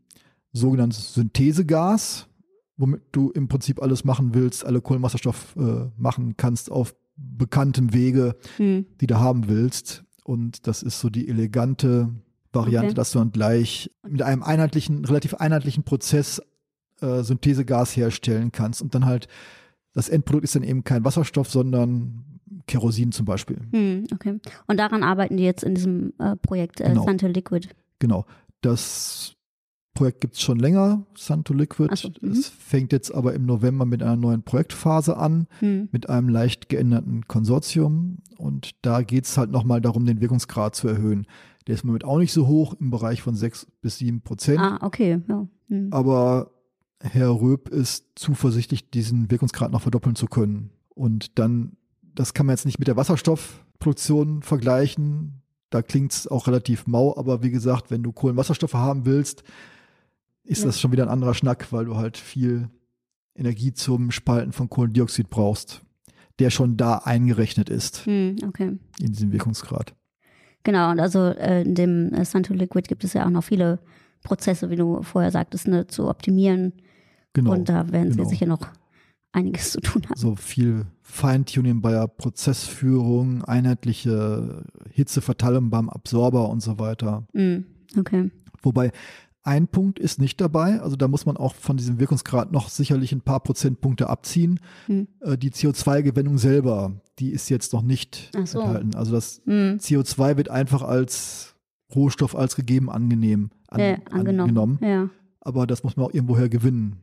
sogenanntes 0.53 1.15
Synthesegas, 1.15 2.29
womit 2.77 3.03
du 3.11 3.31
im 3.31 3.49
Prinzip 3.49 3.83
alles 3.83 4.05
machen 4.05 4.33
willst, 4.35 4.65
alle 4.65 4.81
Kohlenwasserstoff 4.81 5.57
äh, 5.57 5.91
machen 5.97 6.37
kannst 6.37 6.71
auf 6.71 6.95
bekanntem 7.17 7.93
Wege, 7.93 8.37
Hm. 8.59 8.87
die 9.01 9.07
du 9.09 9.19
haben 9.19 9.49
willst. 9.49 10.05
Und 10.33 10.67
das 10.67 10.83
ist 10.83 10.99
so 10.99 11.11
die 11.11 11.29
elegante 11.29 12.09
Variante, 12.55 12.87
Okay. 12.89 12.95
dass 12.95 13.13
du 13.13 13.19
dann 13.19 13.33
gleich 13.33 13.91
mit 14.09 14.23
einem 14.23 14.43
einheitlichen, 14.43 15.05
relativ 15.05 15.35
einheitlichen 15.35 15.85
Prozess 15.85 16.41
äh, 17.03 17.23
Synthesegas 17.23 17.95
herstellen 17.97 18.51
kannst 18.51 18.81
und 18.81 18.95
dann 18.95 19.05
halt 19.05 19.29
das 19.95 20.09
Endprodukt 20.09 20.45
ist 20.45 20.55
dann 20.55 20.63
eben 20.63 20.85
kein 20.85 21.05
Wasserstoff, 21.05 21.51
sondern 21.51 22.25
Kerosin 22.67 23.13
zum 23.13 23.27
Beispiel. 23.27 23.59
Hm. 23.73 24.07
Okay. 24.15 24.39
Und 24.67 24.79
daran 24.79 25.03
arbeiten 25.03 25.37
die 25.37 25.43
jetzt 25.45 25.65
in 25.65 25.75
diesem 25.75 26.15
äh, 26.19 26.35
Projekt 26.37 26.81
äh, 26.81 26.89
Genau. 26.89 27.05
Santa 27.05 27.27
Liquid. 27.27 27.69
Genau. 27.99 28.25
Das 28.63 29.35
Projekt 29.95 30.21
gibt 30.23 30.35
es 30.35 30.41
schon 30.41 30.59
länger, 30.59 31.05
Sun 31.15 31.45
to 31.45 31.53
Liquid. 31.53 31.95
So, 31.97 32.09
mhm. 32.21 32.31
Es 32.31 32.49
fängt 32.49 32.93
jetzt 32.93 33.15
aber 33.15 33.35
im 33.35 33.45
November 33.45 33.85
mit 33.85 34.03
einer 34.03 34.17
neuen 34.17 34.43
Projektphase 34.43 35.17
an, 35.17 35.47
Hm. 35.59 35.89
mit 35.93 36.09
einem 36.09 36.29
leicht 36.29 36.69
geänderten 36.69 37.27
Konsortium. 37.29 38.19
Und 38.39 38.71
da 38.83 39.03
geht 39.03 39.27
es 39.27 39.37
halt 39.37 39.51
nochmal 39.51 39.81
darum, 39.81 40.07
den 40.07 40.21
Wirkungsgrad 40.21 40.75
zu 40.75 40.89
erhöhen. 40.89 41.27
Der 41.67 41.75
ist 41.75 41.85
im 41.85 41.89
Moment 41.89 42.05
auch 42.05 42.19
nicht 42.19 42.33
so 42.33 42.47
hoch, 42.47 42.75
im 42.81 42.91
Bereich 42.91 43.23
von 43.23 43.35
6 43.37 43.67
bis 43.83 43.99
7 43.99 44.23
Prozent. 44.23 44.59
Ah, 44.61 44.79
okay. 44.83 45.21
Ja. 45.29 45.47
Hm. 45.69 45.89
Aber 45.93 46.51
Herr 47.01 47.31
Röb 47.31 47.69
ist 47.69 48.07
zuversichtlich, 48.15 48.91
diesen 48.91 49.31
Wirkungsgrad 49.31 49.73
noch 49.73 49.83
verdoppeln 49.83 50.17
zu 50.17 50.27
können. 50.27 50.71
Und 50.95 51.39
dann, 51.39 51.73
das 52.15 52.33
kann 52.35 52.47
man 52.47 52.55
jetzt 52.55 52.65
nicht 52.65 52.79
mit 52.79 52.89
der 52.89 52.97
Wasserstoffproduktion 52.97 54.43
vergleichen. 54.43 55.43
Da 55.71 55.83
klingt 55.83 56.13
es 56.13 56.27
auch 56.29 56.47
relativ 56.47 56.87
mau, 56.87 57.17
aber 57.17 57.43
wie 57.43 57.51
gesagt, 57.51 57.91
wenn 57.91 58.03
du 58.03 58.13
Kohlenwasserstoffe 58.13 58.75
haben 58.75 59.05
willst, 59.07 59.43
ist 60.45 60.61
ja. 60.61 60.67
das 60.67 60.81
schon 60.81 60.93
wieder 60.93 61.05
ein 61.05 61.09
anderer 61.09 61.35
Schnack, 61.35 61.73
weil 61.73 61.85
du 61.85 61.97
halt 61.97 62.17
viel 62.17 62.69
Energie 63.35 63.73
zum 63.73 64.11
Spalten 64.11 64.53
von 64.53 64.69
Kohlendioxid 64.69 65.31
brauchst, 65.31 65.83
der 66.39 66.51
schon 66.51 66.77
da 66.77 66.99
eingerechnet 66.99 67.69
ist 67.69 68.07
hm, 68.07 68.37
okay. 68.47 68.79
in 68.99 69.13
diesem 69.13 69.33
Wirkungsgrad. 69.33 69.95
Genau, 70.65 70.91
und 70.91 71.01
also 71.01 71.27
äh, 71.27 71.63
in 71.63 71.75
dem 71.75 72.13
äh, 72.13 72.25
Sun 72.25 72.43
to 72.43 72.55
Liquid 72.55 72.89
gibt 72.89 73.05
es 73.05 73.15
ja 73.15 73.27
auch 73.27 73.31
noch 73.31 73.45
viele 73.45 73.81
Prozesse, 74.23 74.71
wie 74.71 74.77
du 74.77 75.03
vorher 75.03 75.31
sagtest, 75.31 75.67
ne, 75.67 75.87
zu 75.87 76.09
optimieren. 76.09 76.73
Genau. 77.33 77.53
Und 77.53 77.69
da 77.69 77.91
werden 77.91 78.13
genau. 78.13 78.25
sie 78.25 78.31
sicher 78.31 78.47
noch 78.47 78.69
einiges 79.33 79.73
zu 79.73 79.81
tun 79.81 80.03
haben. 80.05 80.19
So 80.19 80.37
viel 80.37 80.87
Feintuning 81.01 81.81
bei 81.81 81.93
der 81.93 82.07
Prozessführung, 82.07 83.45
einheitliche 83.45 84.65
Hitzeverteilung 84.91 85.71
beim 85.71 85.89
Absorber 85.89 86.49
und 86.49 86.61
so 86.61 86.79
weiter. 86.79 87.27
Mm, 87.33 87.65
okay. 87.99 88.31
Wobei 88.63 88.93
ein 89.45 89.67
Punkt 89.67 89.99
ist 89.99 90.21
nicht 90.21 90.41
dabei, 90.41 90.81
also 90.81 90.95
da 90.95 91.09
muss 91.09 91.27
man 91.27 91.37
auch 91.37 91.55
von 91.55 91.77
diesem 91.77 91.99
Wirkungsgrad 91.99 92.53
noch 92.53 92.69
sicherlich 92.69 93.13
ein 93.13 93.23
paar 93.23 93.41
Prozentpunkte 93.41 94.09
abziehen. 94.09 94.61
Hm. 94.87 95.09
Äh, 95.21 95.37
die 95.37 95.51
CO2-Gewinnung 95.51 96.39
selber, 96.39 96.93
die 97.19 97.31
ist 97.31 97.49
jetzt 97.49 97.73
noch 97.73 97.83
nicht 97.83 98.31
so. 98.45 98.61
enthalten. 98.61 98.95
Also 98.95 99.13
das 99.13 99.43
hm. 99.45 99.79
CO2 99.79 100.37
wird 100.37 100.49
einfach 100.49 100.83
als 100.83 101.57
Rohstoff 101.95 102.37
als 102.37 102.55
gegeben 102.57 102.89
angenehm 102.89 103.51
an, 103.69 103.81
ja, 103.81 103.95
angenommen. 104.11 104.41
angenommen. 104.41 104.79
Ja. 104.81 105.11
Aber 105.41 105.67
das 105.67 105.83
muss 105.83 105.97
man 105.97 106.07
auch 106.07 106.15
irgendwoher 106.15 106.49
gewinnen. 106.49 106.99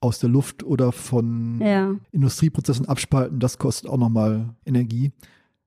Aus 0.00 0.18
der 0.18 0.30
Luft 0.30 0.64
oder 0.64 0.90
von 0.90 1.60
ja. 1.60 1.94
Industrieprozessen 2.10 2.86
abspalten, 2.86 3.38
das 3.38 3.58
kostet 3.58 3.88
auch 3.88 3.98
nochmal 3.98 4.56
Energie. 4.66 5.12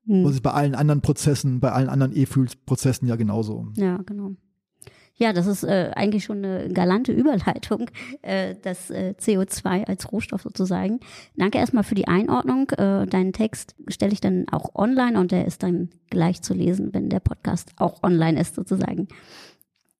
Hm. 0.06 0.24
Das 0.24 0.34
ist 0.34 0.42
bei 0.42 0.50
allen 0.50 0.74
anderen 0.74 1.00
Prozessen, 1.00 1.58
bei 1.60 1.72
allen 1.72 1.88
anderen 1.88 2.14
E-Fuels-Prozessen 2.14 3.08
ja 3.08 3.16
genauso. 3.16 3.68
Ja, 3.76 3.96
genau. 4.02 4.36
Ja, 5.18 5.32
das 5.32 5.46
ist 5.46 5.64
äh, 5.64 5.92
eigentlich 5.96 6.24
schon 6.24 6.44
eine 6.44 6.68
galante 6.68 7.10
Überleitung, 7.12 7.90
äh, 8.22 8.54
das 8.62 8.90
äh, 8.90 9.14
CO2 9.18 9.84
als 9.84 10.12
Rohstoff 10.12 10.42
sozusagen. 10.42 11.00
Danke 11.36 11.58
erstmal 11.58 11.84
für 11.84 11.94
die 11.94 12.06
Einordnung. 12.06 12.68
Äh, 12.70 13.06
deinen 13.06 13.32
Text 13.32 13.74
stelle 13.88 14.12
ich 14.12 14.20
dann 14.20 14.46
auch 14.50 14.74
online 14.74 15.18
und 15.18 15.32
der 15.32 15.46
ist 15.46 15.62
dann 15.62 15.88
gleich 16.10 16.42
zu 16.42 16.52
lesen, 16.52 16.92
wenn 16.92 17.08
der 17.08 17.20
Podcast 17.20 17.72
auch 17.76 18.02
online 18.02 18.38
ist 18.38 18.54
sozusagen. 18.54 19.08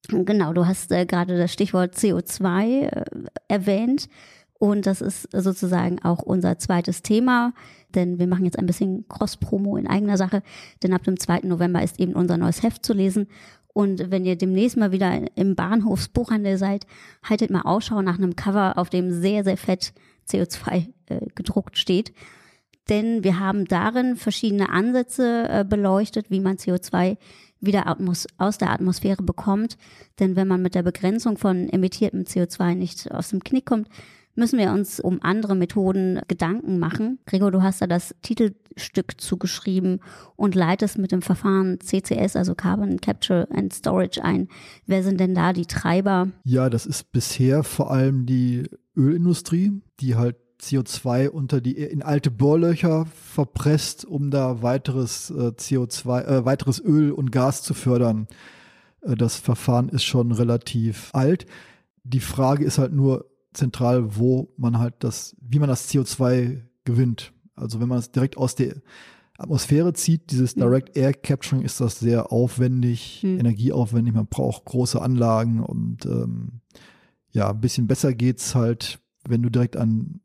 Genau, 0.08 0.52
du 0.52 0.66
hast 0.66 0.92
äh, 0.92 1.06
gerade 1.06 1.38
das 1.38 1.52
Stichwort 1.52 1.94
CO2 1.94 2.82
äh, 2.82 3.04
erwähnt. 3.48 4.08
Und 4.58 4.86
das 4.86 5.02
ist 5.02 5.28
sozusagen 5.32 6.02
auch 6.02 6.22
unser 6.22 6.58
zweites 6.58 7.02
Thema, 7.02 7.52
denn 7.94 8.18
wir 8.18 8.26
machen 8.26 8.46
jetzt 8.46 8.58
ein 8.58 8.64
bisschen 8.64 9.06
Cross-Promo 9.06 9.76
in 9.76 9.86
eigener 9.86 10.16
Sache, 10.16 10.42
denn 10.82 10.94
ab 10.94 11.02
dem 11.04 11.18
2. 11.18 11.40
November 11.40 11.82
ist 11.82 12.00
eben 12.00 12.14
unser 12.14 12.38
neues 12.38 12.62
Heft 12.62 12.84
zu 12.84 12.94
lesen 12.94 13.28
und 13.76 14.10
wenn 14.10 14.24
ihr 14.24 14.36
demnächst 14.36 14.78
mal 14.78 14.90
wieder 14.90 15.20
im 15.36 15.54
Bahnhofsbuchhandel 15.54 16.56
seid, 16.56 16.86
haltet 17.22 17.50
mal 17.50 17.60
Ausschau 17.60 18.00
nach 18.00 18.16
einem 18.16 18.34
Cover, 18.34 18.78
auf 18.78 18.88
dem 18.88 19.12
sehr, 19.12 19.44
sehr 19.44 19.58
fett 19.58 19.92
CO2 20.26 20.86
äh, 21.08 21.26
gedruckt 21.34 21.76
steht. 21.76 22.14
Denn 22.88 23.22
wir 23.22 23.38
haben 23.38 23.66
darin 23.66 24.16
verschiedene 24.16 24.70
Ansätze 24.70 25.46
äh, 25.50 25.62
beleuchtet, 25.68 26.30
wie 26.30 26.40
man 26.40 26.56
CO2 26.56 27.18
wieder 27.60 27.86
Atmos 27.86 28.26
aus 28.38 28.56
der 28.56 28.70
Atmosphäre 28.70 29.22
bekommt. 29.22 29.76
Denn 30.20 30.36
wenn 30.36 30.48
man 30.48 30.62
mit 30.62 30.74
der 30.74 30.82
Begrenzung 30.82 31.36
von 31.36 31.68
emittiertem 31.68 32.22
CO2 32.22 32.74
nicht 32.76 33.12
aus 33.12 33.28
dem 33.28 33.44
Knick 33.44 33.66
kommt, 33.66 33.90
müssen 34.36 34.58
wir 34.58 34.70
uns 34.72 35.00
um 35.00 35.18
andere 35.22 35.54
Methoden 35.54 36.20
Gedanken 36.28 36.78
machen. 36.78 37.18
Gregor, 37.26 37.50
du 37.50 37.62
hast 37.62 37.80
da 37.80 37.86
das 37.86 38.14
Titelstück 38.22 39.20
zugeschrieben 39.20 40.00
und 40.36 40.54
leitest 40.54 40.98
mit 40.98 41.12
dem 41.12 41.22
Verfahren 41.22 41.78
CCS, 41.80 42.36
also 42.36 42.54
Carbon 42.54 43.00
Capture 43.00 43.48
and 43.50 43.72
Storage 43.72 44.22
ein. 44.22 44.48
Wer 44.86 45.02
sind 45.02 45.18
denn 45.18 45.34
da 45.34 45.52
die 45.52 45.66
Treiber? 45.66 46.28
Ja, 46.44 46.70
das 46.70 46.86
ist 46.86 47.10
bisher 47.12 47.64
vor 47.64 47.90
allem 47.90 48.26
die 48.26 48.64
Ölindustrie, 48.96 49.80
die 50.00 50.14
halt 50.14 50.36
CO2 50.60 51.28
unter 51.28 51.60
die 51.60 51.76
in 51.76 52.02
alte 52.02 52.30
Bohrlöcher 52.30 53.06
verpresst, 53.06 54.04
um 54.04 54.30
da 54.30 54.62
weiteres 54.62 55.30
äh, 55.30 55.52
CO2, 55.56 56.24
äh, 56.24 56.44
weiteres 56.44 56.82
Öl 56.82 57.12
und 57.12 57.30
Gas 57.30 57.62
zu 57.62 57.74
fördern. 57.74 58.26
Äh, 59.02 59.16
das 59.16 59.36
Verfahren 59.36 59.88
ist 59.88 60.04
schon 60.04 60.32
relativ 60.32 61.10
alt. 61.12 61.46
Die 62.04 62.20
Frage 62.20 62.64
ist 62.64 62.78
halt 62.78 62.92
nur, 62.92 63.26
zentral, 63.56 64.16
wo 64.16 64.52
man 64.56 64.78
halt 64.78 64.94
das, 65.00 65.36
wie 65.40 65.58
man 65.58 65.68
das 65.68 65.90
CO2 65.90 66.62
gewinnt. 66.84 67.32
Also 67.54 67.80
wenn 67.80 67.88
man 67.88 67.98
es 67.98 68.10
direkt 68.10 68.36
aus 68.36 68.54
der 68.54 68.76
Atmosphäre 69.38 69.92
zieht, 69.92 70.30
dieses. 70.30 70.54
Direct 70.54 70.96
Air 70.96 71.12
Capturing 71.12 71.62
ist 71.62 71.80
das 71.80 71.98
sehr 71.98 72.32
aufwendig, 72.32 73.22
mhm. 73.22 73.38
energieaufwendig, 73.40 74.14
man 74.14 74.26
braucht 74.26 74.64
große 74.64 75.00
Anlagen 75.00 75.60
und 75.60 76.06
ähm, 76.06 76.60
ja, 77.32 77.50
ein 77.50 77.60
bisschen 77.60 77.86
besser 77.86 78.14
geht's 78.14 78.54
halt, 78.54 79.00
wenn 79.28 79.42
du 79.42 79.50
direkt 79.50 79.76
an 79.76 80.20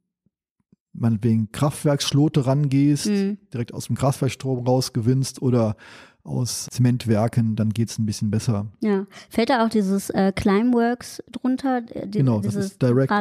meinetwegen 0.94 1.52
Kraftwerksschlote 1.52 2.46
rangehst, 2.46 3.08
mhm. 3.08 3.38
direkt 3.54 3.74
aus 3.74 3.88
dem 3.88 3.96
Kraftwerkstrom 3.96 4.66
rausgewinnst 4.66 5.42
oder 5.42 5.76
aus 6.24 6.68
Zementwerken, 6.72 7.56
dann 7.56 7.70
geht 7.70 7.90
es 7.90 8.00
ein 8.00 8.06
bisschen 8.06 8.32
besser. 8.32 8.68
Ja. 8.82 9.06
Fällt 9.30 9.50
da 9.50 9.66
auch 9.66 9.70
dieses 9.70 10.10
äh, 10.12 10.32
Climeworks 10.36 11.24
drunter? 11.32 11.82
Die, 11.82 12.20
genau, 12.20 12.40
das 12.42 12.56
ist 12.56 12.82
Direct. 12.82 13.12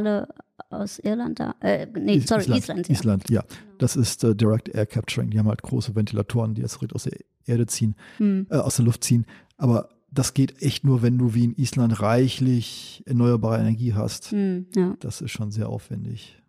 aus 0.70 0.98
Irland 0.98 1.40
da? 1.40 1.54
Äh, 1.60 1.86
nee, 1.98 2.20
sorry, 2.20 2.42
Island. 2.42 2.60
Island, 2.60 2.88
ja. 2.88 2.94
Island, 2.94 3.30
ja. 3.30 3.44
Das 3.78 3.96
ist 3.96 4.24
äh, 4.24 4.34
Direct 4.34 4.68
Air 4.68 4.86
Capturing. 4.86 5.30
Die 5.30 5.38
haben 5.38 5.48
halt 5.48 5.62
große 5.62 5.94
Ventilatoren, 5.94 6.54
die 6.54 6.62
jetzt 6.62 6.76
direkt 6.76 6.94
aus 6.94 7.04
der 7.04 7.18
Erde 7.46 7.66
ziehen, 7.66 7.94
hm. 8.18 8.46
äh, 8.50 8.56
aus 8.56 8.76
der 8.76 8.84
Luft 8.84 9.04
ziehen. 9.04 9.26
Aber 9.56 9.88
das 10.10 10.34
geht 10.34 10.60
echt 10.60 10.84
nur, 10.84 11.02
wenn 11.02 11.18
du 11.18 11.34
wie 11.34 11.44
in 11.44 11.54
Island 11.56 12.00
reichlich 12.00 13.02
erneuerbare 13.06 13.60
Energie 13.60 13.94
hast. 13.94 14.32
Hm, 14.32 14.66
ja. 14.74 14.96
Das 15.00 15.20
ist 15.20 15.30
schon 15.30 15.50
sehr 15.50 15.68
aufwendig. 15.68 16.39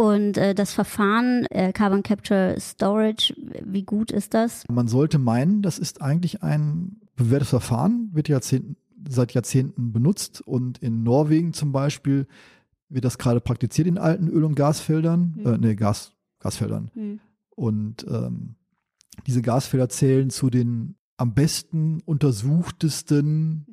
Und 0.00 0.38
äh, 0.38 0.54
das 0.54 0.72
Verfahren 0.72 1.44
äh, 1.50 1.74
Carbon 1.74 2.02
Capture 2.02 2.58
Storage, 2.58 3.34
wie 3.62 3.82
gut 3.82 4.10
ist 4.10 4.32
das? 4.32 4.64
Man 4.70 4.88
sollte 4.88 5.18
meinen, 5.18 5.60
das 5.60 5.78
ist 5.78 6.00
eigentlich 6.00 6.42
ein 6.42 7.02
bewährtes 7.16 7.50
Verfahren, 7.50 8.08
wird 8.14 8.30
Jahrzehnten, 8.30 8.76
seit 9.06 9.34
Jahrzehnten 9.34 9.92
benutzt 9.92 10.40
und 10.40 10.78
in 10.78 11.02
Norwegen 11.02 11.52
zum 11.52 11.72
Beispiel 11.72 12.26
wird 12.88 13.04
das 13.04 13.18
gerade 13.18 13.42
praktiziert 13.42 13.88
in 13.88 13.98
alten 13.98 14.28
Öl- 14.28 14.44
und 14.44 14.54
Gasfeldern, 14.54 15.34
mhm. 15.36 15.46
äh, 15.46 15.58
nee, 15.58 15.74
Gas, 15.74 16.12
Gasfeldern. 16.38 16.90
Mhm. 16.94 17.20
Und 17.50 18.06
ähm, 18.08 18.54
diese 19.26 19.42
Gasfelder 19.42 19.90
zählen 19.90 20.30
zu 20.30 20.48
den 20.48 20.94
am 21.18 21.34
besten 21.34 22.00
untersuchtesten 22.06 23.66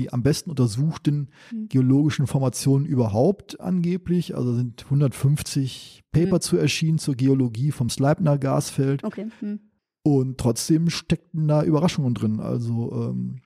die 0.00 0.12
am 0.12 0.22
besten 0.22 0.48
untersuchten 0.50 1.28
mhm. 1.52 1.68
geologischen 1.68 2.26
Formationen 2.26 2.86
überhaupt 2.86 3.60
angeblich. 3.60 4.34
Also 4.34 4.54
sind 4.54 4.84
150 4.84 6.04
Paper 6.10 6.36
mhm. 6.36 6.40
zu 6.40 6.56
erschienen 6.56 6.98
zur 6.98 7.14
Geologie 7.14 7.70
vom 7.70 7.90
Sleipner 7.90 8.38
Gasfeld. 8.38 9.04
Okay. 9.04 9.26
Mhm. 9.40 9.60
Und 10.02 10.38
trotzdem 10.38 10.88
steckten 10.88 11.46
da 11.46 11.62
Überraschungen 11.62 12.14
drin. 12.14 12.40
Also 12.40 12.90
ähm, 12.92 13.42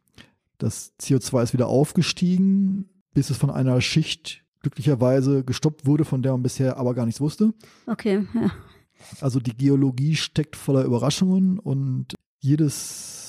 das 0.59 0.95
CO2 1.01 1.43
ist 1.43 1.53
wieder 1.53 1.67
aufgestiegen, 1.67 2.89
bis 3.13 3.31
es 3.31 3.37
von 3.37 3.51
einer 3.51 3.81
Schicht 3.81 4.45
glücklicherweise 4.61 5.45
gestoppt 5.45 5.87
wurde, 5.87 6.05
von 6.05 6.23
der 6.23 6.33
man 6.33 6.43
bisher 6.43 6.77
aber 6.77 6.95
gar 6.95 7.05
nichts 7.05 7.21
wusste. 7.21 7.53
Okay, 7.87 8.27
ja. 8.33 8.53
Also 9.21 9.41
die 9.41 9.57
Geologie 9.57 10.15
steckt 10.15 10.55
voller 10.55 10.85
Überraschungen 10.85 11.59
und 11.59 12.15
jedes 12.39 13.24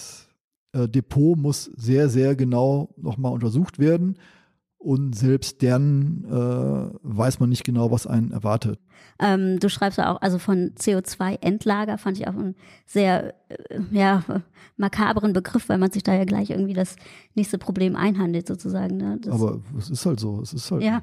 äh, 0.75 0.89
Depot 0.89 1.37
muss 1.37 1.65
sehr, 1.75 2.09
sehr 2.09 2.35
genau 2.35 2.93
nochmal 2.97 3.31
untersucht 3.31 3.79
werden. 3.79 4.17
Und 4.77 5.15
selbst 5.15 5.63
dann 5.63 6.25
äh, 6.25 6.97
weiß 7.01 7.39
man 7.39 7.49
nicht 7.49 7.63
genau, 7.63 7.89
was 7.89 8.05
einen 8.05 8.31
erwartet. 8.31 8.79
Ähm, 9.17 9.59
du 9.59 9.67
schreibst 9.67 9.97
ja 9.97 10.13
auch, 10.13 10.21
also 10.21 10.37
von 10.37 10.73
CO2-Endlager 10.75 11.97
fand 11.97 12.19
ich 12.19 12.27
auch 12.27 12.35
einen 12.35 12.55
sehr 12.85 13.33
äh, 13.49 13.79
ja, 13.89 14.23
makabren 14.77 15.33
Begriff, 15.33 15.69
weil 15.69 15.79
man 15.79 15.91
sich 15.91 16.03
da 16.03 16.13
ja 16.13 16.25
gleich 16.25 16.51
irgendwie 16.51 16.73
das 16.73 16.97
nächste 17.33 17.57
Problem 17.57 17.95
einhandelt, 17.95 18.45
sozusagen. 18.45 18.97
Ne? 18.97 19.19
Aber 19.29 19.61
es 19.77 19.89
ist 19.89 20.05
halt 20.05 20.19
so. 20.19 20.39
Es 20.41 20.53
ist 20.53 20.69
halt. 20.69 20.83
Ja. 20.83 21.01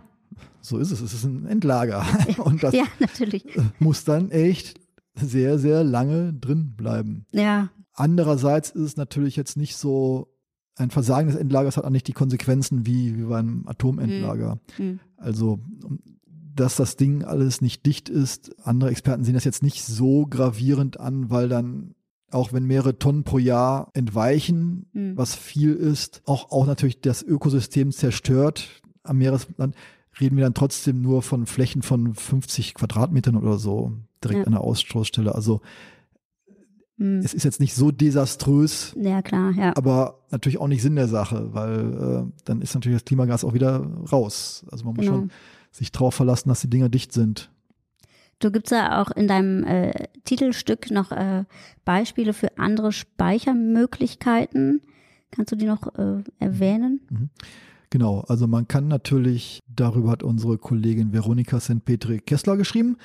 So 0.60 0.78
ist 0.78 0.92
es. 0.92 1.00
Es 1.00 1.12
ist 1.12 1.24
ein 1.24 1.46
Endlager. 1.46 2.06
Und 2.44 2.62
das 2.62 2.74
ja, 2.74 2.84
natürlich. 3.00 3.44
muss 3.80 4.04
dann 4.04 4.30
echt 4.30 4.78
sehr, 5.16 5.58
sehr 5.58 5.82
lange 5.82 6.32
drin 6.32 6.74
bleiben. 6.76 7.26
Ja, 7.32 7.70
Andererseits 7.94 8.70
ist 8.70 8.82
es 8.82 8.96
natürlich 8.96 9.36
jetzt 9.36 9.56
nicht 9.56 9.76
so, 9.76 10.28
ein 10.76 10.90
Versagen 10.90 11.28
des 11.28 11.36
Endlagers 11.36 11.76
hat 11.76 11.84
auch 11.84 11.90
nicht 11.90 12.08
die 12.08 12.14
Konsequenzen 12.14 12.86
wie, 12.86 13.18
wie 13.18 13.24
beim 13.24 13.64
Atomendlager. 13.66 14.58
Mhm. 14.78 15.00
Also, 15.16 15.60
dass 16.54 16.76
das 16.76 16.96
Ding 16.96 17.24
alles 17.24 17.60
nicht 17.60 17.84
dicht 17.86 18.08
ist, 18.08 18.54
andere 18.64 18.90
Experten 18.90 19.24
sehen 19.24 19.34
das 19.34 19.44
jetzt 19.44 19.62
nicht 19.62 19.84
so 19.84 20.26
gravierend 20.26 20.98
an, 20.98 21.30
weil 21.30 21.48
dann 21.48 21.94
auch 22.30 22.52
wenn 22.52 22.64
mehrere 22.64 22.98
Tonnen 22.98 23.24
pro 23.24 23.38
Jahr 23.38 23.90
entweichen, 23.92 24.86
mhm. 24.92 25.16
was 25.16 25.34
viel 25.34 25.74
ist, 25.74 26.22
auch, 26.24 26.50
auch 26.50 26.66
natürlich 26.66 27.00
das 27.00 27.22
Ökosystem 27.22 27.92
zerstört 27.92 28.82
am 29.02 29.18
Meeresland, 29.18 29.74
reden 30.20 30.36
wir 30.36 30.44
dann 30.44 30.54
trotzdem 30.54 31.02
nur 31.02 31.22
von 31.22 31.46
Flächen 31.46 31.82
von 31.82 32.14
50 32.14 32.74
Quadratmetern 32.74 33.36
oder 33.36 33.58
so 33.58 33.92
direkt 34.22 34.40
Ja. 34.40 34.46
an 34.46 34.52
der 34.52 34.62
Ausstoßstelle. 34.62 35.34
Also 35.34 35.60
Hm. 37.02 37.18
es 37.18 37.34
ist 37.34 37.44
jetzt 37.44 37.58
nicht 37.60 37.74
so 37.74 37.90
desaströs, 37.90 38.94
Ja, 39.00 39.22
klar, 39.22 39.52
ja. 39.56 39.76
aber 39.76 40.20
natürlich 40.30 40.58
auch 40.58 40.68
nicht 40.68 40.82
Sinn 40.82 40.94
der 40.96 41.08
Sache, 41.08 41.52
weil 41.52 42.26
äh, 42.28 42.32
dann 42.44 42.60
ist 42.62 42.74
natürlich 42.74 42.96
das 42.96 43.04
Klimagas 43.04 43.44
auch 43.44 43.54
wieder 43.54 43.78
raus. 44.12 44.64
Also 44.70 44.84
man 44.84 44.94
muss 44.94 45.04
Genau. 45.06 45.18
schon 45.18 45.30
sich 45.72 45.90
drauf 45.90 46.14
verlassen, 46.14 46.48
dass 46.48 46.60
die 46.60 46.70
Dinger 46.70 46.88
dicht 46.88 47.12
sind. 47.12 47.50
Du 48.38 48.50
gibst 48.50 48.72
ja 48.72 49.00
auch 49.00 49.10
in 49.12 49.28
deinem 49.28 49.64
äh, 49.64 49.92
Titelstück 50.24 50.90
noch 50.90 51.12
äh, 51.12 51.44
Beispiele 51.84 52.32
für 52.34 52.58
andere 52.58 52.92
Speichermöglichkeiten. 52.92 54.82
Kannst 55.30 55.52
du 55.52 55.56
die 55.56 55.66
noch 55.66 55.94
äh, 55.96 56.22
erwähnen? 56.38 57.00
Genau, 57.90 58.20
also 58.28 58.46
man 58.46 58.68
kann 58.68 58.88
natürlich, 58.88 59.60
darüber 59.68 60.10
hat 60.10 60.22
unsere 60.22 60.58
Kollegin 60.58 61.12
Veronika 61.12 61.60
St. 61.60 61.84
Petri 61.84 62.18
Kessler 62.18 62.56
geschrieben, 62.56 62.96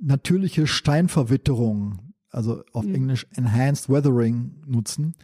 natürliche 0.00 0.66
Steinverwitterung, 0.66 1.98
also 2.32 2.62
auf 2.72 2.84
Mhm. 2.84 2.94
Englisch 2.94 3.26
Enhanced 3.36 3.88
Weathering 3.88 4.52
nutzen. 4.66 5.14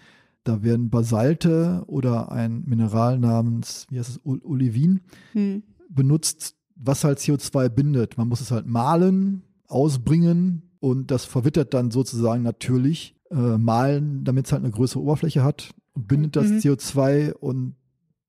Da 0.45 0.62
werden 0.62 0.88
Basalte 0.91 1.83
oder 1.87 2.31
ein 2.33 2.62
Mineral 2.67 3.19
namens, 3.19 3.87
wie 3.91 3.99
heißt 3.99 4.09
es, 4.11 4.21
Ol- 4.25 4.41
Olivin 4.45 5.00
Hm. 5.33 5.62
benutzt, 5.91 6.55
was 6.77 7.03
halt 7.05 7.19
CO2 7.19 7.69
bindet. 7.69 8.17
Man 8.17 8.29
muss 8.29 8.41
es 8.41 8.50
halt 8.50 8.67
mahlen, 8.67 9.43
ausbringen 9.67 10.62
und 10.81 11.11
das 11.11 11.25
verwittert 11.25 11.75
dann 11.75 11.91
sozusagen 11.91 12.43
natürlich. 12.43 13.15
Äh, 13.31 13.59
mahlen, 13.59 14.25
damit 14.25 14.47
es 14.47 14.53
halt 14.53 14.62
eine 14.65 14.73
größere 14.73 15.03
Oberfläche 15.03 15.45
hat 15.45 15.75
und 15.93 16.09
bindet 16.09 16.35
das 16.35 16.47
Mhm. 16.49 16.59
CO2 16.61 17.35
und 17.35 17.75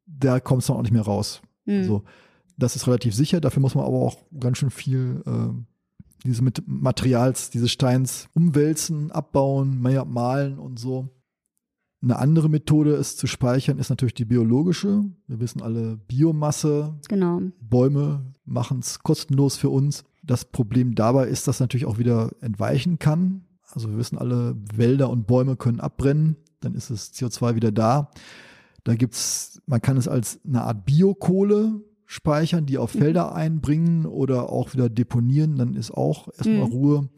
da 0.05 0.41
kommt 0.41 0.61
es 0.61 0.67
dann 0.67 0.75
auch 0.75 0.81
nicht 0.81 0.91
mehr 0.91 1.03
raus. 1.03 1.41
Hm. 1.65 1.77
Also 1.79 2.03
das 2.57 2.75
ist 2.75 2.85
relativ 2.85 3.15
sicher. 3.15 3.39
Dafür 3.39 3.61
muss 3.61 3.75
man 3.75 3.85
aber 3.85 3.95
auch 3.95 4.17
ganz 4.37 4.57
schön 4.57 4.71
viel 4.71 5.23
äh, 5.25 5.53
diese 6.25 6.43
mit 6.43 6.63
Materials, 6.67 7.49
dieses 7.49 7.71
Steins 7.71 8.27
umwälzen, 8.33 9.11
abbauen, 9.11 9.81
malen 9.81 10.59
und 10.59 10.79
so. 10.79 11.09
Eine 12.01 12.17
andere 12.17 12.47
Methode, 12.47 12.95
es 12.95 13.17
zu 13.17 13.27
speichern, 13.27 13.77
ist 13.77 13.89
natürlich 13.89 14.13
die 14.13 14.25
biologische. 14.25 15.03
Wir 15.27 15.39
wissen 15.39 15.61
alle, 15.61 15.97
Biomasse, 15.97 16.97
Genau. 17.09 17.41
Bäume 17.59 18.33
machen 18.45 18.79
es 18.79 18.99
kostenlos 18.99 19.57
für 19.57 19.69
uns. 19.69 20.05
Das 20.23 20.45
Problem 20.45 20.95
dabei 20.95 21.27
ist, 21.27 21.47
dass 21.47 21.59
natürlich 21.59 21.85
auch 21.85 21.97
wieder 21.97 22.31
entweichen 22.39 22.99
kann. 22.99 23.45
Also 23.71 23.89
wir 23.89 23.97
wissen 23.97 24.17
alle, 24.17 24.55
Wälder 24.73 25.09
und 25.09 25.27
Bäume 25.27 25.57
können 25.57 25.79
abbrennen, 25.81 26.37
dann 26.61 26.73
ist 26.73 26.89
das 26.89 27.13
CO2 27.13 27.55
wieder 27.55 27.71
da. 27.71 28.11
Da 28.83 28.95
gibt's, 28.95 29.61
man 29.65 29.81
kann 29.81 29.97
es 29.97 30.07
als 30.07 30.39
eine 30.45 30.63
Art 30.63 30.85
Biokohle 30.85 31.81
speichern, 32.11 32.65
die 32.65 32.79
auf 32.79 32.95
Mhm. 32.95 32.99
Felder 32.99 33.35
einbringen 33.35 34.07
oder 34.07 34.49
auch 34.49 34.73
wieder 34.73 34.89
deponieren, 34.89 35.57
dann 35.57 35.75
ist 35.75 35.91
auch 35.91 36.27
erstmal 36.29 36.65
Mhm. 36.65 36.71
Ruhe. 36.73 37.09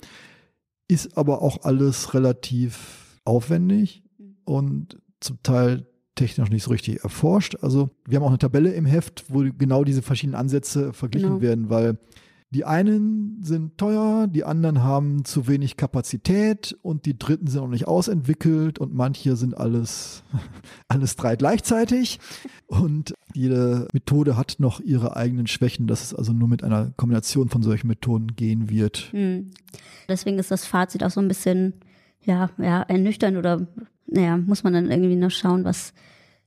Ist 0.89 1.17
aber 1.17 1.41
auch 1.41 1.63
alles 1.63 2.13
relativ 2.13 3.17
aufwendig 3.23 4.03
und 4.43 4.99
zum 5.21 5.41
Teil 5.43 5.87
technisch 6.15 6.49
nicht 6.49 6.63
so 6.63 6.71
richtig 6.71 7.03
erforscht. 7.03 7.55
Also 7.61 7.89
wir 8.05 8.17
haben 8.17 8.23
auch 8.25 8.29
eine 8.31 8.37
Tabelle 8.37 8.73
im 8.73 8.85
Heft, 8.85 9.23
wo 9.29 9.45
genau 9.57 9.85
diese 9.85 10.01
verschiedenen 10.01 10.35
Ansätze 10.35 10.91
verglichen 10.91 11.29
Genau. 11.29 11.41
werden, 11.41 11.69
weil 11.69 11.97
die 12.51 12.65
einen 12.65 13.41
sind 13.41 13.77
teuer, 13.77 14.27
die 14.27 14.43
anderen 14.43 14.83
haben 14.83 15.23
zu 15.23 15.47
wenig 15.47 15.77
Kapazität 15.77 16.77
und 16.81 17.05
die 17.05 17.17
dritten 17.17 17.47
sind 17.47 17.61
noch 17.61 17.69
nicht 17.69 17.87
ausentwickelt 17.87 18.77
und 18.77 18.93
manche 18.93 19.35
sind 19.35 19.57
alles, 19.57 20.23
alles 20.89 21.15
drei 21.15 21.35
gleichzeitig. 21.35 22.19
Und 22.67 23.13
jede 23.33 23.87
Methode 23.93 24.35
hat 24.35 24.57
noch 24.59 24.81
ihre 24.81 25.15
eigenen 25.15 25.47
Schwächen, 25.47 25.87
dass 25.87 26.03
es 26.03 26.13
also 26.13 26.33
nur 26.33 26.49
mit 26.49 26.63
einer 26.63 26.91
Kombination 26.97 27.49
von 27.49 27.63
solchen 27.63 27.87
Methoden 27.87 28.35
gehen 28.35 28.69
wird. 28.69 29.09
Hm. 29.11 29.51
Deswegen 30.09 30.37
ist 30.37 30.51
das 30.51 30.65
Fazit 30.65 31.03
auch 31.03 31.11
so 31.11 31.21
ein 31.21 31.29
bisschen, 31.29 31.73
ja, 32.21 32.49
ja, 32.57 32.81
ernüchternd 32.83 33.37
oder, 33.37 33.65
naja, 34.07 34.37
muss 34.37 34.63
man 34.63 34.73
dann 34.73 34.91
irgendwie 34.91 35.15
noch 35.15 35.31
schauen, 35.31 35.63
was, 35.63 35.93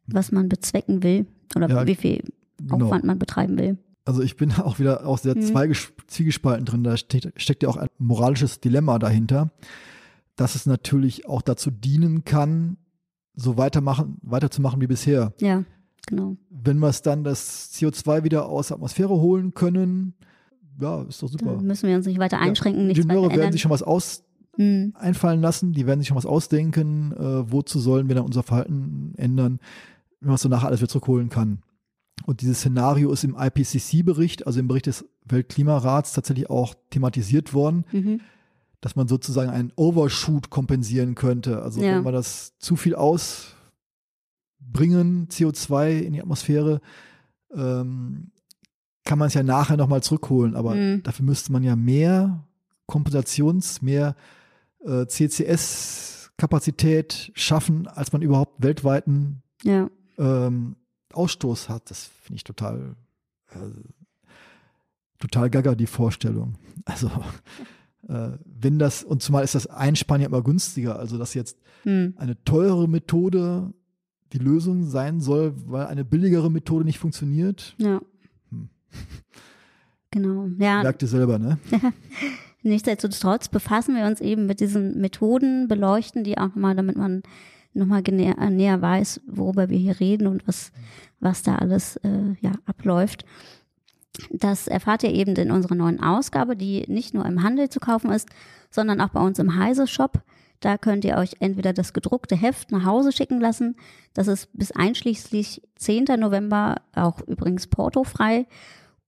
was 0.07 0.33
man 0.33 0.50
bezwecken 0.50 1.02
will 1.02 1.26
oder 1.57 1.68
Ja, 1.68 1.87
wie 1.87 1.94
viel 1.94 2.22
Genau. 2.59 2.87
Aufwand 2.87 3.05
man 3.05 3.18
betreiben 3.18 3.59
will. 3.59 3.79
Also 4.05 4.23
ich 4.23 4.37
bin 4.37 4.53
auch 4.59 4.79
wieder 4.79 5.07
auch 5.07 5.19
sehr 5.19 5.35
zweiges- 5.37 5.93
zwiegespalten 6.07 6.64
drin. 6.67 6.85
Da 6.85 6.97
steckt, 6.97 7.33
steckt 7.40 7.62
ja 7.62 7.69
auch 7.69 7.77
ein 7.77 7.88
moralisches 7.99 8.61
Dilemma 8.61 8.99
dahinter, 8.99 9.51
dass 10.37 10.55
es 10.55 10.67
natürlich 10.67 11.27
auch 11.29 11.43
dazu 11.43 11.71
dienen 11.71 12.25
kann, 12.25 12.77
so 13.35 13.57
weitermachen, 13.57 14.19
weiterzumachen 14.23 14.81
wie 14.81 14.87
bisher. 14.87 15.33
Ja, 15.40 15.64
genau. 16.07 16.37
Wenn 16.51 16.79
wir 16.79 16.88
es 16.88 17.03
dann 17.03 17.25
das 17.25 17.73
CO2 17.75 18.25
wieder 18.25 18.47
aus 18.47 18.69
der 18.69 18.77
Atmosphäre 18.77 19.14
holen 19.21 19.55
können, 19.55 20.14
ja, 20.81 21.03
ist 21.03 21.23
doch 21.23 21.29
super. 21.29 21.57
Dann 21.57 21.67
müssen 21.67 21.88
wir 21.88 21.97
uns 21.97 22.07
nicht 22.07 22.19
weiter 22.19 22.38
einschränken, 22.40 22.87
nichts 22.88 23.05
Ingenieure 23.05 23.35
werden 23.35 23.53
sich 23.53 23.62
schon 23.62 23.71
was 23.71 23.83
aus 23.83 24.23
Hm. 24.57 24.93
einfallen 24.97 25.40
lassen, 25.40 25.73
die 25.73 25.85
werden 25.85 25.99
sich 26.01 26.09
schon 26.09 26.17
was 26.17 26.27
ausdenken, 26.27 27.11
äh, 27.12 27.51
wozu 27.51 27.81
sollen 27.81 28.07
wir 28.07 28.14
dann 28.14 28.25
unser 28.25 28.45
Verhalten 28.45 29.12
ändern, 29.17 29.59
wenn 30.21 30.29
man 30.29 30.37
es 30.37 30.43
so 30.43 30.49
nachher 30.49 30.69
alles 30.69 30.81
wieder 30.81 30.88
zurückholen 30.88 31.29
kann. 31.29 31.59
Und 32.26 32.40
dieses 32.40 32.58
Szenario 32.60 33.12
ist 33.12 33.22
im 33.24 33.37
IPCC-Bericht, 33.38 34.46
also 34.46 34.58
im 34.60 34.68
Bericht 34.68 34.87
des 34.87 35.04
Weltklimarats, 35.26 36.12
tatsächlich 36.14 36.48
auch 36.50 36.74
thematisiert 36.90 37.52
worden, 37.54 37.84
Mhm. 37.92 38.20
dass 38.80 38.96
man 38.96 39.08
sozusagen 39.08 39.50
einen 39.50 39.72
Overshoot 39.76 40.48
kompensieren 40.50 41.14
könnte. 41.14 41.62
Also 41.62 41.80
Ja. 41.82 41.96
wenn 41.96 42.04
wir 42.04 42.12
das 42.12 42.56
zu 42.58 42.76
viel 42.76 42.94
ausbringen, 42.94 43.54
CO2 45.28 45.98
in 46.00 46.12
die 46.14 46.20
Atmosphäre, 46.20 46.80
ähm, 47.54 48.30
kann 49.04 49.18
man 49.18 49.28
es 49.28 49.34
ja 49.34 49.42
nachher 49.42 49.76
nochmal 49.76 50.02
zurückholen. 50.02 50.56
Aber 50.56 50.74
Mhm. 50.74 51.02
dafür 51.02 51.24
müsste 51.26 51.52
man 51.52 51.62
ja 51.62 51.76
mehr 51.76 52.42
Kompensations-, 52.87 53.82
mehr 53.82 54.16
äh, 54.87 55.06
CCS-Kapazität 55.06 57.30
schaffen, 57.34 57.87
als 57.87 58.12
man 58.12 58.20
überhaupt 58.22 58.62
weltweiten 58.62 59.42
Ja, 59.62 59.88
ähm, 60.18 60.76
Ausstoß 61.14 61.68
hat. 61.68 61.90
Das 61.90 62.05
finde 62.05 62.37
ich 62.37 62.44
total, 62.44 62.96
äh, 63.50 63.59
total 65.18 65.50
gaga, 65.50 65.74
die 65.74 65.87
Vorstellung. 65.87 66.55
Also, 66.87 67.11
äh, 68.09 68.37
wenn 68.44 68.79
das, 68.79 69.05
und 69.05 69.22
zumal 69.22 69.42
ist 69.42 69.55
das 69.55 69.66
Einsparen 69.66 70.20
ja 70.20 70.29
immer 70.29 70.42
günstiger, 70.42 70.98
also 70.98 71.16
dass 71.16 71.33
jetzt 71.33 71.57
hm. 71.85 72.12
eine 72.18 72.42
teure 72.44 72.87
Methode 72.87 73.72
die 74.35 74.38
Lösung 74.38 74.85
sein 74.85 75.20
soll, 75.20 75.55
weil 75.64 75.87
eine 75.87 76.05
billigere 76.05 76.50
Methode 76.50 76.85
nicht 76.85 76.98
funktioniert. 76.98 77.74
ja. 77.79 78.03
Hm. 78.50 78.68
Genau. 80.11 80.48
Ja, 80.59 80.83
Merkt 80.83 81.03
ihr 81.03 81.09
selber, 81.09 81.38
ne? 81.38 81.59
Nichtsdestotrotz 82.62 83.48
befassen 83.48 83.96
wir 83.96 84.07
uns 84.07 84.20
eben 84.20 84.46
mit 84.46 84.61
diesen 84.61 85.00
Methoden, 85.00 85.68
beleuchten 85.68 86.22
die 86.22 86.38
auch 86.38 86.48
nochmal, 86.48 86.77
damit 86.77 86.96
man 86.96 87.22
nochmal 87.74 88.02
näher, 88.02 88.38
äh, 88.38 88.50
näher 88.50 88.80
weiß, 88.80 89.20
worüber 89.26 89.68
wir 89.68 89.78
hier 89.78 90.00
reden 90.00 90.26
und 90.26 90.46
was, 90.46 90.72
was 91.20 91.42
da 91.42 91.56
alles 91.56 91.96
äh, 91.96 92.34
ja, 92.40 92.52
abläuft. 92.66 93.24
Das 94.30 94.68
erfahrt 94.68 95.02
ihr 95.02 95.12
eben 95.12 95.34
in 95.34 95.50
unserer 95.50 95.74
neuen 95.74 96.02
Ausgabe, 96.02 96.56
die 96.56 96.84
nicht 96.87 97.14
nur 97.14 97.26
im 97.26 97.42
Handel 97.42 97.68
zu 97.68 97.80
kaufen 97.80 98.10
ist, 98.10 98.28
sondern 98.70 99.00
auch 99.00 99.08
bei 99.08 99.20
uns 99.20 99.38
im 99.38 99.58
Heise-Shop. 99.58 100.22
Da 100.60 100.78
könnt 100.78 101.04
ihr 101.04 101.16
euch 101.16 101.34
entweder 101.40 101.72
das 101.72 101.92
gedruckte 101.92 102.37
Heft 102.37 102.70
nach 102.70 102.84
Hause 102.84 103.12
schicken 103.12 103.40
lassen. 103.40 103.76
Das 104.14 104.28
ist 104.28 104.48
bis 104.56 104.72
einschließlich 104.72 105.62
10. 105.76 106.04
November 106.18 106.76
auch 106.94 107.20
übrigens 107.26 107.66
portofrei. 107.66 108.46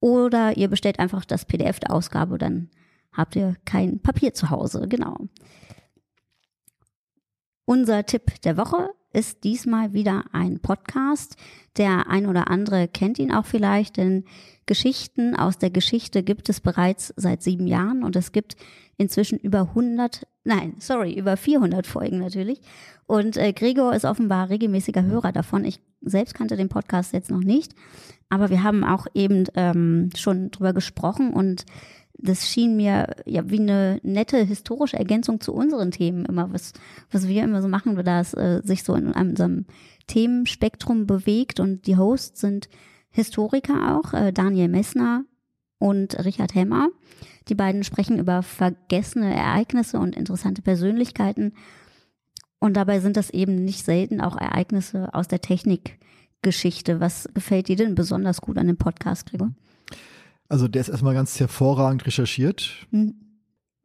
Oder 0.01 0.57
ihr 0.57 0.69
bestellt 0.69 0.99
einfach 0.99 1.25
das 1.25 1.45
PDF 1.45 1.81
der 1.81 1.93
Ausgabe, 1.93 2.37
dann 2.37 2.69
habt 3.13 3.37
ihr 3.37 3.57
kein 3.65 4.01
Papier 4.01 4.35
zu 4.35 4.51
Hause. 4.51 4.87
Genau. 4.89 5.17
Unser 7.69 8.07
Tipp 8.07 8.41
der 8.43 8.57
Woche 8.57 8.91
ist 9.13 9.43
diesmal 9.43 9.93
wieder 9.93 10.23
ein 10.31 10.61
Podcast. 10.61 11.35
Der 11.77 12.09
ein 12.09 12.27
oder 12.27 12.49
andere 12.49 12.87
kennt 12.87 13.19
ihn 13.19 13.33
auch 13.33 13.45
vielleicht, 13.45 13.97
denn 13.97 14.25
Geschichten 14.67 15.35
aus 15.35 15.59
der 15.59 15.71
Geschichte 15.71 16.23
gibt 16.23 16.49
es 16.49 16.61
bereits 16.61 17.13
seit 17.17 17.43
sieben 17.43 17.67
Jahren 17.67 18.05
und 18.05 18.15
es 18.15 18.31
gibt 18.31 18.55
inzwischen 18.99 19.37
über 19.41 19.63
100, 19.63 20.29
nein, 20.45 20.77
sorry, 20.79 21.19
über 21.19 21.37
400 21.37 21.89
Folgen 21.89 22.21
natürlich. 22.21 22.61
Und 23.07 23.37
äh, 23.37 23.53
Gregor 23.53 23.97
ist 23.97 24.05
offenbar 24.05 24.49
regelmäßiger 24.49 25.03
Hörer 25.03 25.33
davon. 25.33 25.65
Ich 25.65 25.81
selbst 26.03 26.35
kannte 26.35 26.57
den 26.57 26.69
Podcast 26.69 27.13
jetzt 27.13 27.33
noch 27.33 27.41
nicht, 27.41 27.75
aber 28.29 28.49
wir 28.49 28.63
haben 28.63 28.85
auch 28.85 29.09
eben 29.13 29.43
ähm, 29.57 30.11
schon 30.17 30.53
drüber 30.53 30.73
gesprochen 30.73 31.33
und 31.33 31.65
das 32.19 32.49
schien 32.49 32.77
mir 32.77 33.15
ja 33.27 33.49
wie 33.51 33.61
eine 33.61 34.01
nette 34.03 34.39
historische 34.39 34.99
Ergänzung 34.99 35.41
zu 35.41 35.53
unseren 35.53 35.91
Themen 35.91 36.25
immer, 36.25 36.53
was, 36.53 36.73
was 37.11 37.29
wir 37.29 37.43
immer 37.45 37.63
so 37.63 37.69
machen, 37.69 37.97
da 38.05 38.21
es 38.21 38.35
äh, 38.35 38.61
sich 38.65 38.83
so 38.83 38.95
in 38.95 39.13
einem 39.13 39.67
Themenspektrum 40.07 41.07
bewegt 41.07 41.61
und 41.61 41.87
die 41.87 41.97
Hosts 41.97 42.41
sind 42.41 42.69
Historiker 43.11 43.97
auch, 43.97 44.13
äh, 44.13 44.33
Daniel 44.33 44.69
Messner 44.69 45.25
und 45.79 46.25
Richard 46.25 46.55
Hemmer. 46.55 46.89
Die 47.49 47.55
beiden 47.55 47.85
sprechen 47.85 48.19
über 48.19 48.43
vergessene 48.43 49.35
Ereignisse 49.35 49.99
und 49.99 50.17
interessante 50.17 50.63
Persönlichkeiten. 50.63 51.53
Und 52.59 52.77
dabei 52.77 53.01
sind 53.01 53.17
das 53.17 53.31
eben 53.31 53.65
nicht 53.65 53.85
selten 53.85 54.21
auch 54.21 54.37
Ereignisse 54.37 55.15
aus 55.15 55.29
der 55.29 55.41
Technikgeschichte. 55.41 57.01
Was 57.01 57.29
gefällt 57.35 57.69
dir 57.69 57.77
denn 57.77 57.95
besonders 57.95 58.41
gut 58.41 58.59
an 58.59 58.67
dem 58.67 58.79
Podcast, 58.79 59.31
Gregor? 59.31 59.53
Also 60.49 60.69
der 60.69 60.81
ist 60.81 60.89
erstmal 60.89 61.15
ganz 61.15 61.39
hervorragend 61.41 62.07
recherchiert. 62.07 62.87
Hm. 62.91 63.15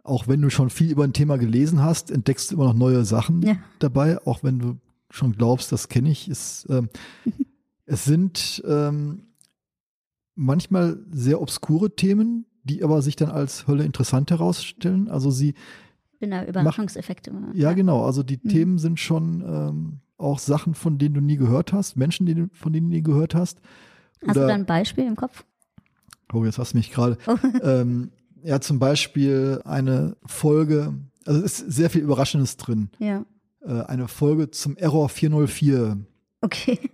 Auch 0.03 0.27
wenn 0.27 0.41
du 0.41 0.49
schon 0.49 0.69
viel 0.69 0.91
über 0.91 1.03
ein 1.03 1.13
Thema 1.13 1.37
gelesen 1.37 1.81
hast, 1.81 2.09
entdeckst 2.11 2.51
du 2.51 2.55
immer 2.55 2.65
noch 2.65 2.73
neue 2.73 3.05
Sachen 3.05 3.41
Ja. 3.43 3.55
dabei, 3.79 4.19
auch 4.25 4.43
wenn 4.43 4.59
du 4.59 4.77
schon 5.09 5.33
glaubst, 5.33 5.71
das 5.71 5.89
kenne 5.89 6.09
ich. 6.09 6.27
Es, 6.27 6.65
ähm, 6.69 6.89
es 7.85 8.05
sind 8.05 8.63
ähm, 8.67 9.23
manchmal 10.35 10.99
sehr 11.11 11.41
obskure 11.41 11.95
Themen, 11.95 12.45
die 12.63 12.83
aber 12.83 13.01
sich 13.01 13.15
dann 13.15 13.29
als 13.29 13.67
Hölle 13.67 13.83
interessant 13.83 14.31
herausstellen. 14.31 15.07
Also 15.09 15.31
sie, 15.31 15.53
da 16.19 16.45
Überraschungseffekte. 16.45 17.31
ja, 17.53 17.73
genau, 17.73 18.05
also 18.05 18.21
die 18.23 18.39
Mhm. 18.43 18.49
Themen 18.49 18.77
sind 18.77 18.99
schon 18.99 19.41
ähm, 19.45 19.99
auch 20.17 20.37
Sachen, 20.39 20.75
von 20.75 20.97
denen 20.99 21.15
du 21.15 21.21
nie 21.21 21.37
gehört 21.37 21.73
hast, 21.73 21.95
Menschen, 21.97 22.49
von 22.53 22.71
denen 22.73 22.89
du 22.89 22.95
nie 22.95 23.01
gehört 23.01 23.33
hast. 23.33 23.59
Hast 24.25 24.35
du 24.35 24.39
Oder- 24.41 24.47
da 24.49 24.53
ein 24.53 24.65
Beispiel 24.67 25.05
im 25.05 25.15
Kopf? 25.15 25.43
Oh, 26.33 26.45
jetzt 26.45 26.57
hast 26.57 26.73
du 26.73 26.77
mich 26.77 26.91
gerade. 26.91 27.17
Oh. 27.27 27.35
ähm, 27.63 28.11
ja, 28.43 28.59
zum 28.59 28.79
Beispiel 28.79 29.61
eine 29.65 30.15
Folge, 30.25 30.93
also 31.25 31.41
es 31.41 31.59
ist 31.59 31.71
sehr 31.73 31.89
viel 31.89 32.01
Überraschendes 32.01 32.57
drin. 32.57 32.89
Ja. 32.99 33.25
Äh, 33.63 33.81
eine 33.83 34.07
Folge 34.07 34.51
zum 34.51 34.77
Error 34.77 35.09
404. 35.09 35.97
Okay. 36.41 36.79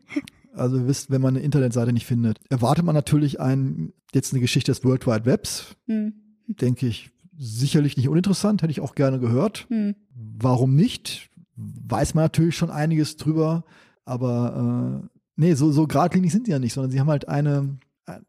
Also 0.58 0.78
ihr 0.78 0.88
wisst, 0.88 1.12
wenn 1.12 1.22
man 1.22 1.36
eine 1.36 1.46
Internetseite 1.46 1.94
nicht 1.94 2.08
findet, 2.08 2.40
erwartet 2.50 2.84
man 2.84 2.96
natürlich 2.96 3.40
ein, 3.40 3.94
jetzt 4.12 4.34
eine 4.34 4.42
Geschichte 4.42 4.72
des 4.72 4.84
World 4.84 5.06
Wide 5.06 5.26
Webs. 5.26 5.76
Hm. 5.86 6.14
Denke 6.48 6.88
ich, 6.88 7.12
sicherlich 7.38 7.96
nicht 7.96 8.10
uninteressant, 8.10 8.64
hätte 8.64 8.72
ich 8.72 8.82
auch 8.82 8.96
gerne 8.96 9.20
gehört. 9.20 9.68
Hm. 9.70 9.96
Warum 10.16 10.76
nicht? 10.76 11.30
Weiß 11.56 12.16
man 12.16 12.24
natürlich 12.24 12.56
schon 12.56 12.72
einiges 12.72 13.18
drüber, 13.18 13.66
aber 14.04 15.04
äh, 15.04 15.20
nee, 15.36 15.54
so, 15.54 15.72
so 15.72 15.86
geradlinig 15.86 16.32
sind 16.32 16.48
sie 16.48 16.54
ja 16.54 16.60
nicht, 16.60 16.74
sondern 16.74 16.92
sie 16.92 17.00
haben 17.00 17.10
halt 17.10 17.28
eine, 17.28 17.78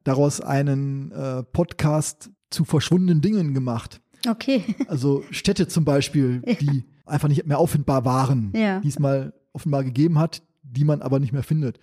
daraus 0.04 0.40
einen 0.40 1.12
äh, 1.12 1.42
Podcast 1.42 2.30
zu 2.50 2.64
verschwundenen 2.64 3.20
Dingen 3.20 3.54
gemacht. 3.54 4.00
Okay. 4.28 4.62
Also 4.88 5.22
Städte 5.30 5.68
zum 5.68 5.84
Beispiel, 5.84 6.42
die 6.60 6.84
einfach 7.06 7.28
nicht 7.28 7.46
mehr 7.46 7.58
auffindbar 7.58 8.04
waren, 8.04 8.52
Ja. 8.54 8.80
die 8.80 8.88
es 8.88 8.98
mal 8.98 9.32
offenbar 9.52 9.84
gegeben 9.84 10.18
hat, 10.18 10.42
die 10.62 10.84
man 10.84 11.00
aber 11.02 11.20
nicht 11.20 11.32
mehr 11.32 11.42
findet. 11.42 11.78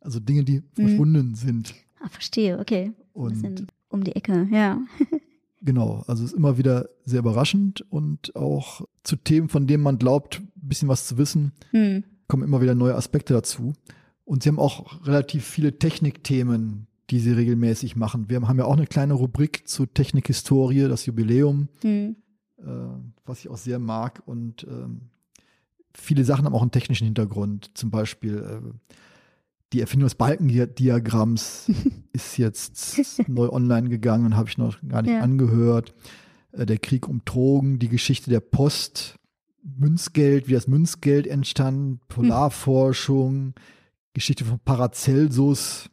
Also 0.00 0.20
Dinge, 0.20 0.44
die 0.44 0.60
Mhm. 0.60 0.64
verschwunden 0.74 1.34
sind. 1.34 1.74
Ah, 2.00 2.08
verstehe, 2.08 2.58
okay. 2.58 2.92
Und 3.12 3.66
um 3.88 4.04
die 4.04 4.14
Ecke, 4.14 4.46
ja. 4.52 4.80
genau, 5.62 6.04
also 6.06 6.24
es 6.24 6.30
ist 6.32 6.36
immer 6.36 6.58
wieder 6.58 6.88
sehr 7.04 7.20
überraschend 7.20 7.80
und 7.90 8.36
auch 8.36 8.82
zu 9.02 9.16
Themen, 9.16 9.48
von 9.48 9.66
denen 9.66 9.82
man 9.82 9.98
glaubt, 9.98 10.40
ein 10.40 10.68
bisschen 10.68 10.88
was 10.88 11.06
zu 11.06 11.16
wissen, 11.18 11.52
Hm. 11.70 12.04
kommen 12.28 12.42
immer 12.44 12.60
wieder 12.60 12.74
neue 12.74 12.94
Aspekte 12.94 13.32
dazu. 13.34 13.72
Und 14.24 14.42
sie 14.42 14.50
haben 14.50 14.58
auch 14.58 15.06
relativ 15.06 15.44
viele 15.46 15.78
Technikthemen, 15.78 16.86
die 17.10 17.20
sie 17.20 17.32
regelmäßig 17.32 17.96
machen. 17.96 18.28
Wir 18.28 18.40
haben 18.40 18.58
ja 18.58 18.64
auch 18.64 18.76
eine 18.76 18.86
kleine 18.86 19.14
Rubrik 19.14 19.66
zu 19.68 19.86
Technikhistorie, 19.86 20.88
das 20.88 21.06
Jubiläum. 21.06 21.68
Hm. 21.82 22.16
äh, 22.58 22.62
was 23.24 23.40
ich 23.40 23.48
auch 23.48 23.56
sehr 23.56 23.78
mag. 23.78 24.22
Und 24.26 24.66
ähm, 24.68 25.10
viele 25.94 26.24
Sachen 26.24 26.44
haben 26.44 26.54
auch 26.54 26.62
einen 26.62 26.70
technischen 26.70 27.04
Hintergrund. 27.06 27.70
Zum 27.74 27.90
Beispiel 27.90 28.36
äh, 28.38 28.60
die 29.72 29.80
Erfindung 29.80 30.06
des 30.06 30.14
Balkendiagramms 30.16 31.70
ist 32.12 32.36
jetzt 32.38 33.00
neu 33.28 33.48
online 33.50 33.88
gegangen, 33.88 34.36
habe 34.36 34.48
ich 34.48 34.58
noch 34.58 34.78
gar 34.86 35.02
nicht 35.02 35.12
Ja. 35.12 35.20
angehört. 35.20 35.94
Äh, 36.52 36.66
der 36.66 36.78
Krieg 36.78 37.08
um 37.08 37.22
Drogen, 37.24 37.78
die 37.78 37.88
Geschichte 37.88 38.30
der 38.30 38.40
Post, 38.40 39.16
Münzgeld, 39.62 40.48
wie 40.48 40.52
das 40.54 40.66
Münzgeld 40.68 41.26
entstand, 41.26 42.06
Polarforschung, 42.08 43.54
Geschichte 44.14 44.44
von 44.44 44.58
Paracelsus, 44.60 45.90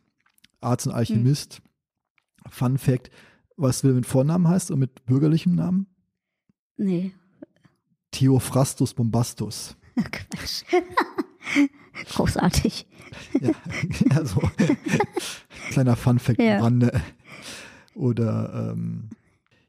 Arzt 0.66 0.88
und 0.88 0.94
Alchemist. 0.94 1.62
Fun 2.50 2.78
Fact, 2.78 3.10
was 3.58 3.82
du 3.82 3.88
mit 3.90 4.06
Vornamen 4.06 4.48
heißt 4.48 4.72
und 4.72 4.80
mit 4.80 5.06
bürgerlichem 5.06 5.56
Namen? 5.56 5.88
Nee. 6.78 7.12
Theophrastus 8.12 8.94
bombastus. 8.94 9.76
Quatsch. 10.12 10.64
Großartig. 12.10 12.88
Ja, 13.40 13.52
also 14.16 14.42
kleiner 15.70 15.96
Funfact 15.96 16.42
Ja. 16.42 16.58
am 16.58 16.64
Rande. 16.64 17.02
Oder 17.94 18.72
ähm, 18.74 19.10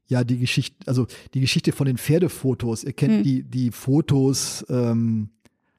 ja, 0.09 0.25
die 0.25 0.39
Geschichte, 0.39 0.77
also 0.89 1.07
die 1.35 1.41
Geschichte 1.41 1.73
von 1.73 1.87
den 1.87 1.99
Pferdefotos. 1.99 2.85
Ihr 2.85 2.93
kennt 2.93 3.15
Hm. 3.19 3.23
die, 3.23 3.43
die 3.45 3.71
Fotos, 3.71 4.65
ähm, 4.69 5.31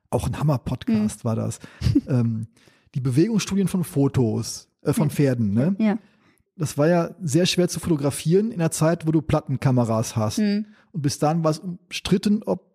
auch 0.09 0.27
ein 0.27 0.39
Hammer-Podcast 0.39 1.25
war 1.25 1.35
das. 1.35 1.59
ähm, 2.07 2.47
die 2.95 3.01
Bewegungsstudien 3.01 3.67
von 3.67 3.83
Fotos, 3.83 4.69
äh, 4.87 4.93
von. 4.93 5.09
Pferden, 5.09 5.53
ne? 5.53 5.75
Ja. 5.79 5.97
Das 6.55 6.77
war 6.77 6.87
ja 6.87 7.15
sehr 7.21 7.45
schwer 7.45 7.67
zu 7.67 7.79
fotografieren 7.79 8.51
in 8.51 8.59
der 8.59 8.71
Zeit, 8.71 9.05
wo 9.05 9.11
du 9.11 9.21
Plattenkameras 9.21 10.15
hast. 10.15 10.39
Hm. 10.39 10.65
Und 10.91 11.01
bis 11.01 11.19
dahin 11.19 11.43
war 11.43 11.51
es 11.51 11.59
umstritten, 11.59 12.41
ob 12.43 12.65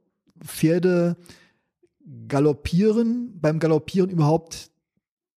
Pferde 0.41 1.17
galoppieren, 2.29 3.39
beim 3.41 3.59
Galoppieren 3.59 4.11
überhaupt 4.11 4.71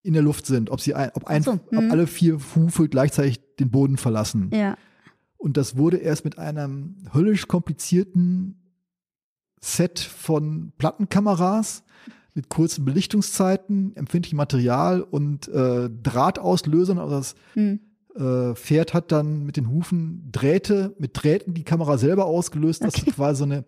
in 0.04 0.14
der 0.14 0.22
Luft 0.22 0.46
sind, 0.46 0.70
ob 0.70 0.82
sie 0.82 0.94
ein, 0.94 1.10
ob, 1.16 1.26
ein, 1.26 1.42
so, 1.42 1.54
ob 1.54 1.72
mhm. 1.72 1.92
alle 1.92 2.06
vier 2.06 2.40
Hufe 2.56 2.88
gleichzeitig 2.88 3.40
den 3.60 3.72
Boden 3.72 3.98
verlassen. 3.98 4.52
Ja. 4.54 4.78
Und 5.38 5.58
das 5.58 5.78
wurde 5.78 5.98
erst 5.98 6.26
mit 6.26 6.38
einem 6.38 6.98
höllisch 7.14 7.48
komplizierten 7.48 8.62
Set 9.62 10.00
von 10.00 10.74
Plattenkameras 10.78 11.84
mit 12.36 12.50
kurzen 12.50 12.86
Belichtungszeiten, 12.86 13.96
empfindlichem 13.96 14.38
Material 14.38 15.02
und 15.02 15.48
äh, 15.48 15.90
Drahtauslösern. 15.90 17.00
Also 17.00 17.16
das 17.18 17.36
Hm. 17.54 17.80
äh, 18.16 18.54
Pferd 18.56 18.94
hat 18.94 19.12
dann 19.12 19.46
mit 19.46 19.58
den 19.58 19.70
Hufen 19.70 20.30
Drähte, 20.32 20.94
mit 21.00 21.12
Drähten 21.14 21.54
die 21.54 21.64
Kamera 21.64 21.98
selber 21.98 22.26
ausgelöst, 22.26 22.84
dass 22.84 22.94
Okay. 22.96 23.06
du 23.08 23.12
quasi 23.14 23.40
so 23.40 23.44
eine 23.46 23.64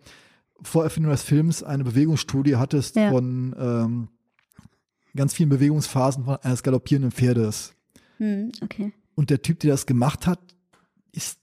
Vorerfindung 0.62 1.10
des 1.12 1.22
Films 1.22 1.62
eine 1.62 1.82
Bewegungsstudie 1.84 2.56
hattest 2.56 2.96
Ja. 2.96 3.10
von 3.10 3.54
ähm, 3.58 4.08
ganz 5.16 5.32
vielen 5.32 5.48
Bewegungsphasen 5.48 6.24
von 6.24 6.36
eines 6.36 6.62
galoppierenden 6.62 7.10
Pferdes. 7.10 7.72
Hm. 8.18 8.52
Okay. 8.62 8.92
Und 9.14 9.30
der 9.30 9.40
Typ, 9.42 9.60
der 9.60 9.70
das 9.70 9.86
gemacht 9.86 10.26
hat, 10.26 10.40
ist 11.12 11.38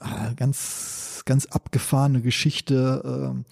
ah, 0.00 0.32
ganz, 0.34 1.22
ganz 1.24 1.46
abgefahrene 1.46 2.20
Geschichte. 2.20 3.30
ähm, 3.32 3.44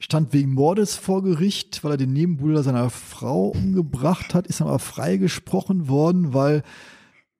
stand 0.00 0.32
wegen 0.32 0.54
Mordes 0.54 0.96
vor 0.96 1.22
Gericht, 1.22 1.84
weil 1.84 1.92
er 1.92 1.96
den 1.96 2.12
Nebenbuhler 2.12 2.62
seiner 2.64 2.90
Frau 2.90 3.48
umgebracht 3.48 4.34
hat, 4.34 4.46
ist 4.48 4.60
aber 4.60 4.78
freigesprochen 4.80 5.88
worden, 5.88 6.34
weil 6.34 6.62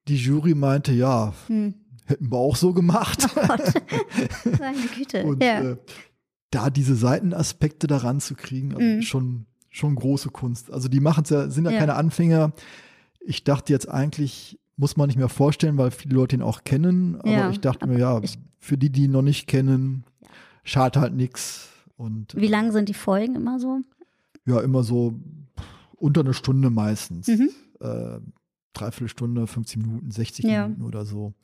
die 0.08 0.16
Jury 0.16 0.54
meinte, 0.54 0.92
ja, 0.92 1.32
Hm. 1.48 1.74
hätten 2.06 2.30
wir 2.30 2.36
auch 2.38 2.56
so 2.56 2.72
gemacht. 2.72 3.26
Meine 4.58 4.78
Güte. 4.96 5.24
Und 5.24 5.42
ja. 5.42 5.60
äh, 5.72 5.76
da 6.50 6.70
diese 6.70 6.94
Seitenaspekte 6.96 7.86
daran 7.86 8.20
zu 8.20 8.34
kriegen, 8.34 8.74
also 8.74 8.84
Mhm. 8.96 9.02
schon, 9.02 9.46
schon 9.68 9.94
große 9.94 10.30
Kunst. 10.30 10.72
Also 10.72 10.88
die 10.88 11.00
machen 11.00 11.24
es 11.24 11.30
ja, 11.30 11.48
sind 11.48 11.64
ja, 11.64 11.70
Ja. 11.72 11.78
keine 11.78 11.94
Anfänger. 11.94 12.52
Ich 13.20 13.44
dachte 13.44 13.72
jetzt 13.72 13.88
eigentlich, 13.88 14.58
muss 14.76 14.96
man 14.96 15.06
nicht 15.08 15.16
mehr 15.18 15.28
vorstellen, 15.28 15.78
weil 15.78 15.90
viele 15.90 16.14
Leute 16.14 16.36
ihn 16.36 16.42
auch 16.42 16.64
kennen. 16.64 17.16
Aber 17.20 17.30
Ja, 17.30 17.50
ich 17.50 17.60
dachte 17.60 17.82
aber 17.84 17.92
mir, 17.92 18.00
ja, 18.00 18.20
ich- 18.22 18.38
für 18.58 18.76
die, 18.76 18.90
die 18.90 19.04
ihn 19.04 19.12
noch 19.12 19.22
nicht 19.22 19.46
kennen, 19.46 20.04
schadet 20.64 21.00
halt 21.00 21.14
nichts. 21.14 21.68
Und 22.00 22.34
Wie 22.34 22.46
lang 22.48 22.72
sind 22.72 22.88
die 22.88 22.94
Folgen 22.94 23.34
immer 23.36 23.58
so? 23.60 23.80
ja, 24.46 24.58
immer 24.60 24.82
so 24.82 25.14
unter 25.96 26.22
eine 26.22 26.32
Stunde 26.32 26.70
meistens. 26.70 27.28
Mhm. 27.28 27.50
Äh, 27.80 28.20
dreiviertel 28.72 29.08
Stunde, 29.08 29.46
50 29.46 29.76
Minuten, 29.82 30.10
60 30.10 30.44
Ja. 30.46 30.62
Minuten 30.66 30.82
oder 30.84 31.04
so. 31.04 31.34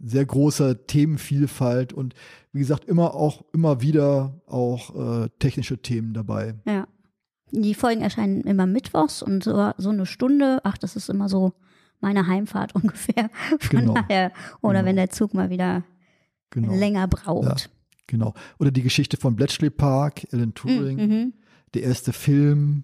Sehr 0.00 0.24
große 0.24 0.86
Themenvielfalt 0.86 1.92
und 1.92 2.14
wie 2.52 2.60
gesagt, 2.60 2.84
immer 2.86 3.14
auch, 3.14 3.42
immer 3.52 3.82
wieder 3.82 4.40
auch 4.46 5.24
äh, 5.24 5.28
technische 5.38 5.82
Themen 5.82 6.14
dabei. 6.14 6.54
Ja. 6.66 6.86
Die 7.50 7.74
Folgen 7.74 8.00
erscheinen 8.00 8.40
immer 8.42 8.66
mittwochs 8.66 9.22
und 9.22 9.42
so, 9.44 9.72
so 9.76 9.90
eine 9.90 10.06
Stunde. 10.06 10.60
Ach, 10.64 10.78
das 10.78 10.96
ist 10.96 11.10
immer 11.10 11.28
so 11.28 11.52
meine 12.00 12.26
Heimfahrt 12.26 12.74
ungefähr. 12.74 13.28
Von 13.60 13.80
Genau. 13.80 13.94
daher. 13.94 14.32
Oder 14.62 14.78
Genau. 14.78 14.88
wenn 14.88 14.96
der 14.96 15.10
Zug 15.10 15.34
mal 15.34 15.50
wieder 15.50 15.82
Genau. 16.50 16.74
länger 16.74 17.06
braucht. 17.08 17.68
Genau. 18.08 18.34
Oder 18.58 18.70
die 18.72 18.82
Geschichte 18.82 19.16
von 19.16 19.36
Bletchley 19.36 19.70
Park, 19.70 20.26
Alan 20.32 20.54
Turing, 20.54 20.96
Mhm. 20.96 21.32
der 21.74 21.82
erste 21.84 22.12
Film, 22.12 22.82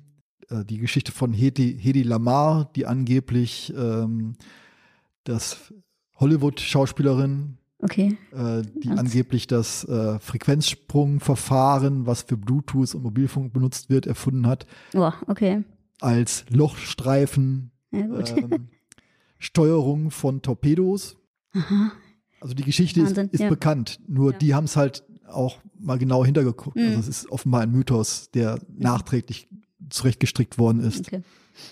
äh, 0.50 0.64
die 0.64 0.78
Geschichte 0.78 1.10
von 1.12 1.32
Hedy, 1.32 1.76
Hedy 1.80 2.02
Lamar, 2.02 2.70
die 2.76 2.86
angeblich 2.86 3.72
ähm, 3.76 4.36
das 5.24 5.72
Hollywood-Schauspielerin, 6.20 7.56
Okay. 7.78 8.16
äh, 8.32 8.62
die 8.82 8.90
Was? 8.90 8.98
angeblich 8.98 9.46
das 9.46 9.84
äh, 9.84 10.18
Frequenzsprungverfahren, 10.18 12.06
was 12.06 12.22
für 12.22 12.36
Bluetooth 12.36 12.94
und 12.94 13.02
Mobilfunk 13.02 13.52
benutzt 13.52 13.90
wird, 13.90 14.06
erfunden 14.06 14.46
hat, 14.46 14.66
Boah, 14.92 15.14
okay. 15.26 15.64
als 16.00 16.44
Lochstreifen 16.50 17.70
Ja, 17.92 18.00
ähm, 18.00 18.68
Steuerung 19.38 20.10
von 20.10 20.42
Torpedos. 20.42 21.16
Aha. 21.54 21.92
Also 22.40 22.54
die 22.54 22.62
Geschichte 22.64 23.00
Wahnsinn, 23.02 23.26
ist, 23.26 23.34
ist 23.34 23.40
ja. 23.40 23.48
bekannt, 23.48 24.00
nur 24.06 24.32
Ja. 24.32 24.38
die 24.38 24.54
haben 24.54 24.64
es 24.64 24.76
halt 24.76 25.04
auch 25.28 25.58
mal 25.78 25.98
genau 25.98 26.24
hintergeguckt. 26.24 26.76
Mhm. 26.76 26.86
Also 26.86 27.00
es 27.00 27.08
ist 27.08 27.30
offenbar 27.30 27.62
ein 27.62 27.70
Mythos, 27.72 28.30
der 28.32 28.58
nachträglich 28.76 29.48
zurechtgestrickt 29.90 30.58
worden 30.58 30.80
ist. 30.80 31.06
Okay. 31.06 31.22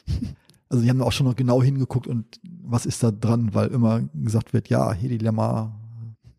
Also 0.69 0.83
die 0.85 0.89
haben 0.89 1.03
auch 1.03 1.13
schon 1.13 1.27
noch 1.27 1.37
genau 1.37 1.63
hingeguckt 1.63 2.07
und 2.07 2.41
was 2.63 2.87
ist 2.87 3.03
da 3.03 3.11
dran, 3.11 3.53
weil 3.53 3.69
immer 3.69 4.09
gesagt 4.15 4.55
wird, 4.55 4.71
ja, 4.71 4.91
Hedi 4.95 5.19
Lamar, 5.19 5.79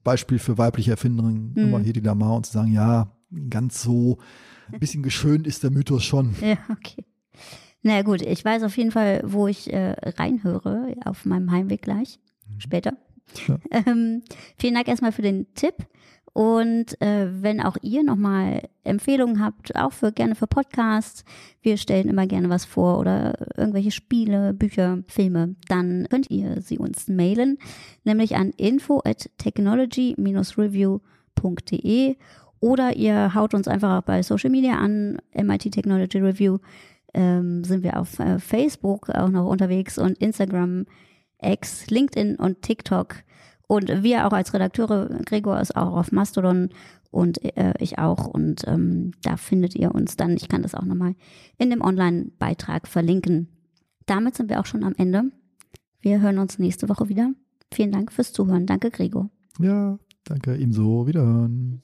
Beispiel 0.03 0.39
für 0.39 0.57
weibliche 0.57 0.89
Erfinderin, 0.89 1.51
Mhm. 1.55 1.57
immer 1.61 1.79
Hedi 1.79 1.99
Lamar 1.99 2.37
und 2.37 2.47
zu 2.47 2.53
sagen, 2.53 2.73
ja, 2.73 3.11
ganz 3.51 3.83
so, 3.83 4.17
ein 4.71 4.79
bisschen 4.79 5.03
geschönt 5.03 5.45
ist 5.45 5.61
der 5.61 5.69
Mythos 5.69 6.03
schon. 6.03 6.33
Ja, 6.41 6.57
okay. 6.71 7.05
Na 7.83 8.01
gut, 8.01 8.23
ich 8.23 8.43
weiß 8.43 8.63
auf 8.63 8.75
jeden 8.75 8.89
Fall, 8.89 9.21
wo 9.23 9.45
ich 9.45 9.71
äh, 9.71 9.91
reinhöre, 10.17 10.95
auf 11.05 11.25
meinem 11.25 11.51
Heimweg 11.51 11.83
gleich, 11.83 12.19
später. 12.57 12.93
Ja. 13.47 13.59
Ähm, 13.85 14.23
vielen 14.57 14.73
Dank 14.73 14.87
erstmal 14.87 15.11
für 15.11 15.21
den 15.21 15.45
Tipp. 15.53 15.75
Und 16.33 16.99
äh, 16.99 17.41
wenn 17.43 17.61
auch 17.61 17.77
ihr 17.81 18.03
nochmal 18.03 18.67
Empfehlungen 18.83 19.39
habt, 19.39 19.75
auch 19.75 19.93
für 19.93 20.11
gerne 20.11 20.33
für 20.33 20.47
Podcasts, 20.47 21.23
wir 21.61 21.77
stellen 21.77 22.09
immer 22.09 22.25
gerne 22.25 22.49
was 22.49 22.65
vor 22.65 22.97
oder 22.97 23.35
irgendwelche 23.55 23.91
Spiele, 23.91 24.51
Bücher, 24.53 25.03
Filme, 25.07 25.55
dann 25.67 26.07
könnt 26.09 26.31
ihr 26.31 26.59
sie 26.61 26.79
uns 26.79 27.07
mailen, 27.07 27.59
nämlich 28.03 28.35
an 28.35 28.49
info 28.57 28.99
at 29.05 29.29
technology-review.de 29.37 32.15
oder 32.59 32.95
ihr 32.95 33.35
haut 33.35 33.53
uns 33.53 33.67
einfach 33.67 33.99
auch 33.99 34.03
bei 34.03 34.23
Social 34.23 34.49
Media 34.49 34.79
an, 34.79 35.19
MIT 35.35 35.71
Technology 35.71 36.17
Review 36.17 36.57
ähm, 37.13 37.63
sind 37.63 37.83
wir 37.83 37.99
auf 37.99 38.19
äh, 38.19 38.39
Facebook 38.39 39.09
auch 39.09 39.29
noch 39.29 39.47
unterwegs 39.47 39.97
und 39.97 40.17
Instagram, 40.17 40.85
X, 41.41 41.89
LinkedIn 41.89 42.37
und 42.37 42.61
TikTok. 42.61 43.15
Und 43.67 44.03
wir 44.03 44.27
auch 44.27 44.33
als 44.33 44.53
Redakteure, 44.53 45.09
Gregor 45.25 45.59
ist 45.59 45.75
auch 45.75 45.95
auf 45.95 46.11
Mastodon 46.11 46.69
und 47.11 47.43
äh, 47.57 47.73
ich 47.79 47.99
auch. 47.99 48.25
Und 48.25 48.67
ähm, 48.67 49.11
da 49.21 49.37
findet 49.37 49.75
ihr 49.75 49.93
uns 49.93 50.17
dann. 50.17 50.35
Ich 50.35 50.49
kann 50.49 50.63
das 50.63 50.75
auch 50.75 50.83
nochmal 50.83 51.15
in 51.57 51.69
dem 51.69 51.81
Online-Beitrag 51.81 52.87
verlinken. 52.87 53.49
Damit 54.05 54.35
sind 54.35 54.49
wir 54.49 54.59
auch 54.59 54.65
schon 54.65 54.83
am 54.83 54.95
Ende. 54.97 55.23
Wir 56.01 56.19
hören 56.19 56.39
uns 56.39 56.59
nächste 56.59 56.89
Woche 56.89 57.07
wieder. 57.09 57.31
Vielen 57.71 57.91
Dank 57.91 58.11
fürs 58.11 58.33
Zuhören. 58.33 58.65
Danke, 58.65 58.91
Gregor. 58.91 59.29
Ja, 59.59 59.97
danke, 60.25 60.57
ebenso, 60.57 61.07
wiederhören. 61.07 61.83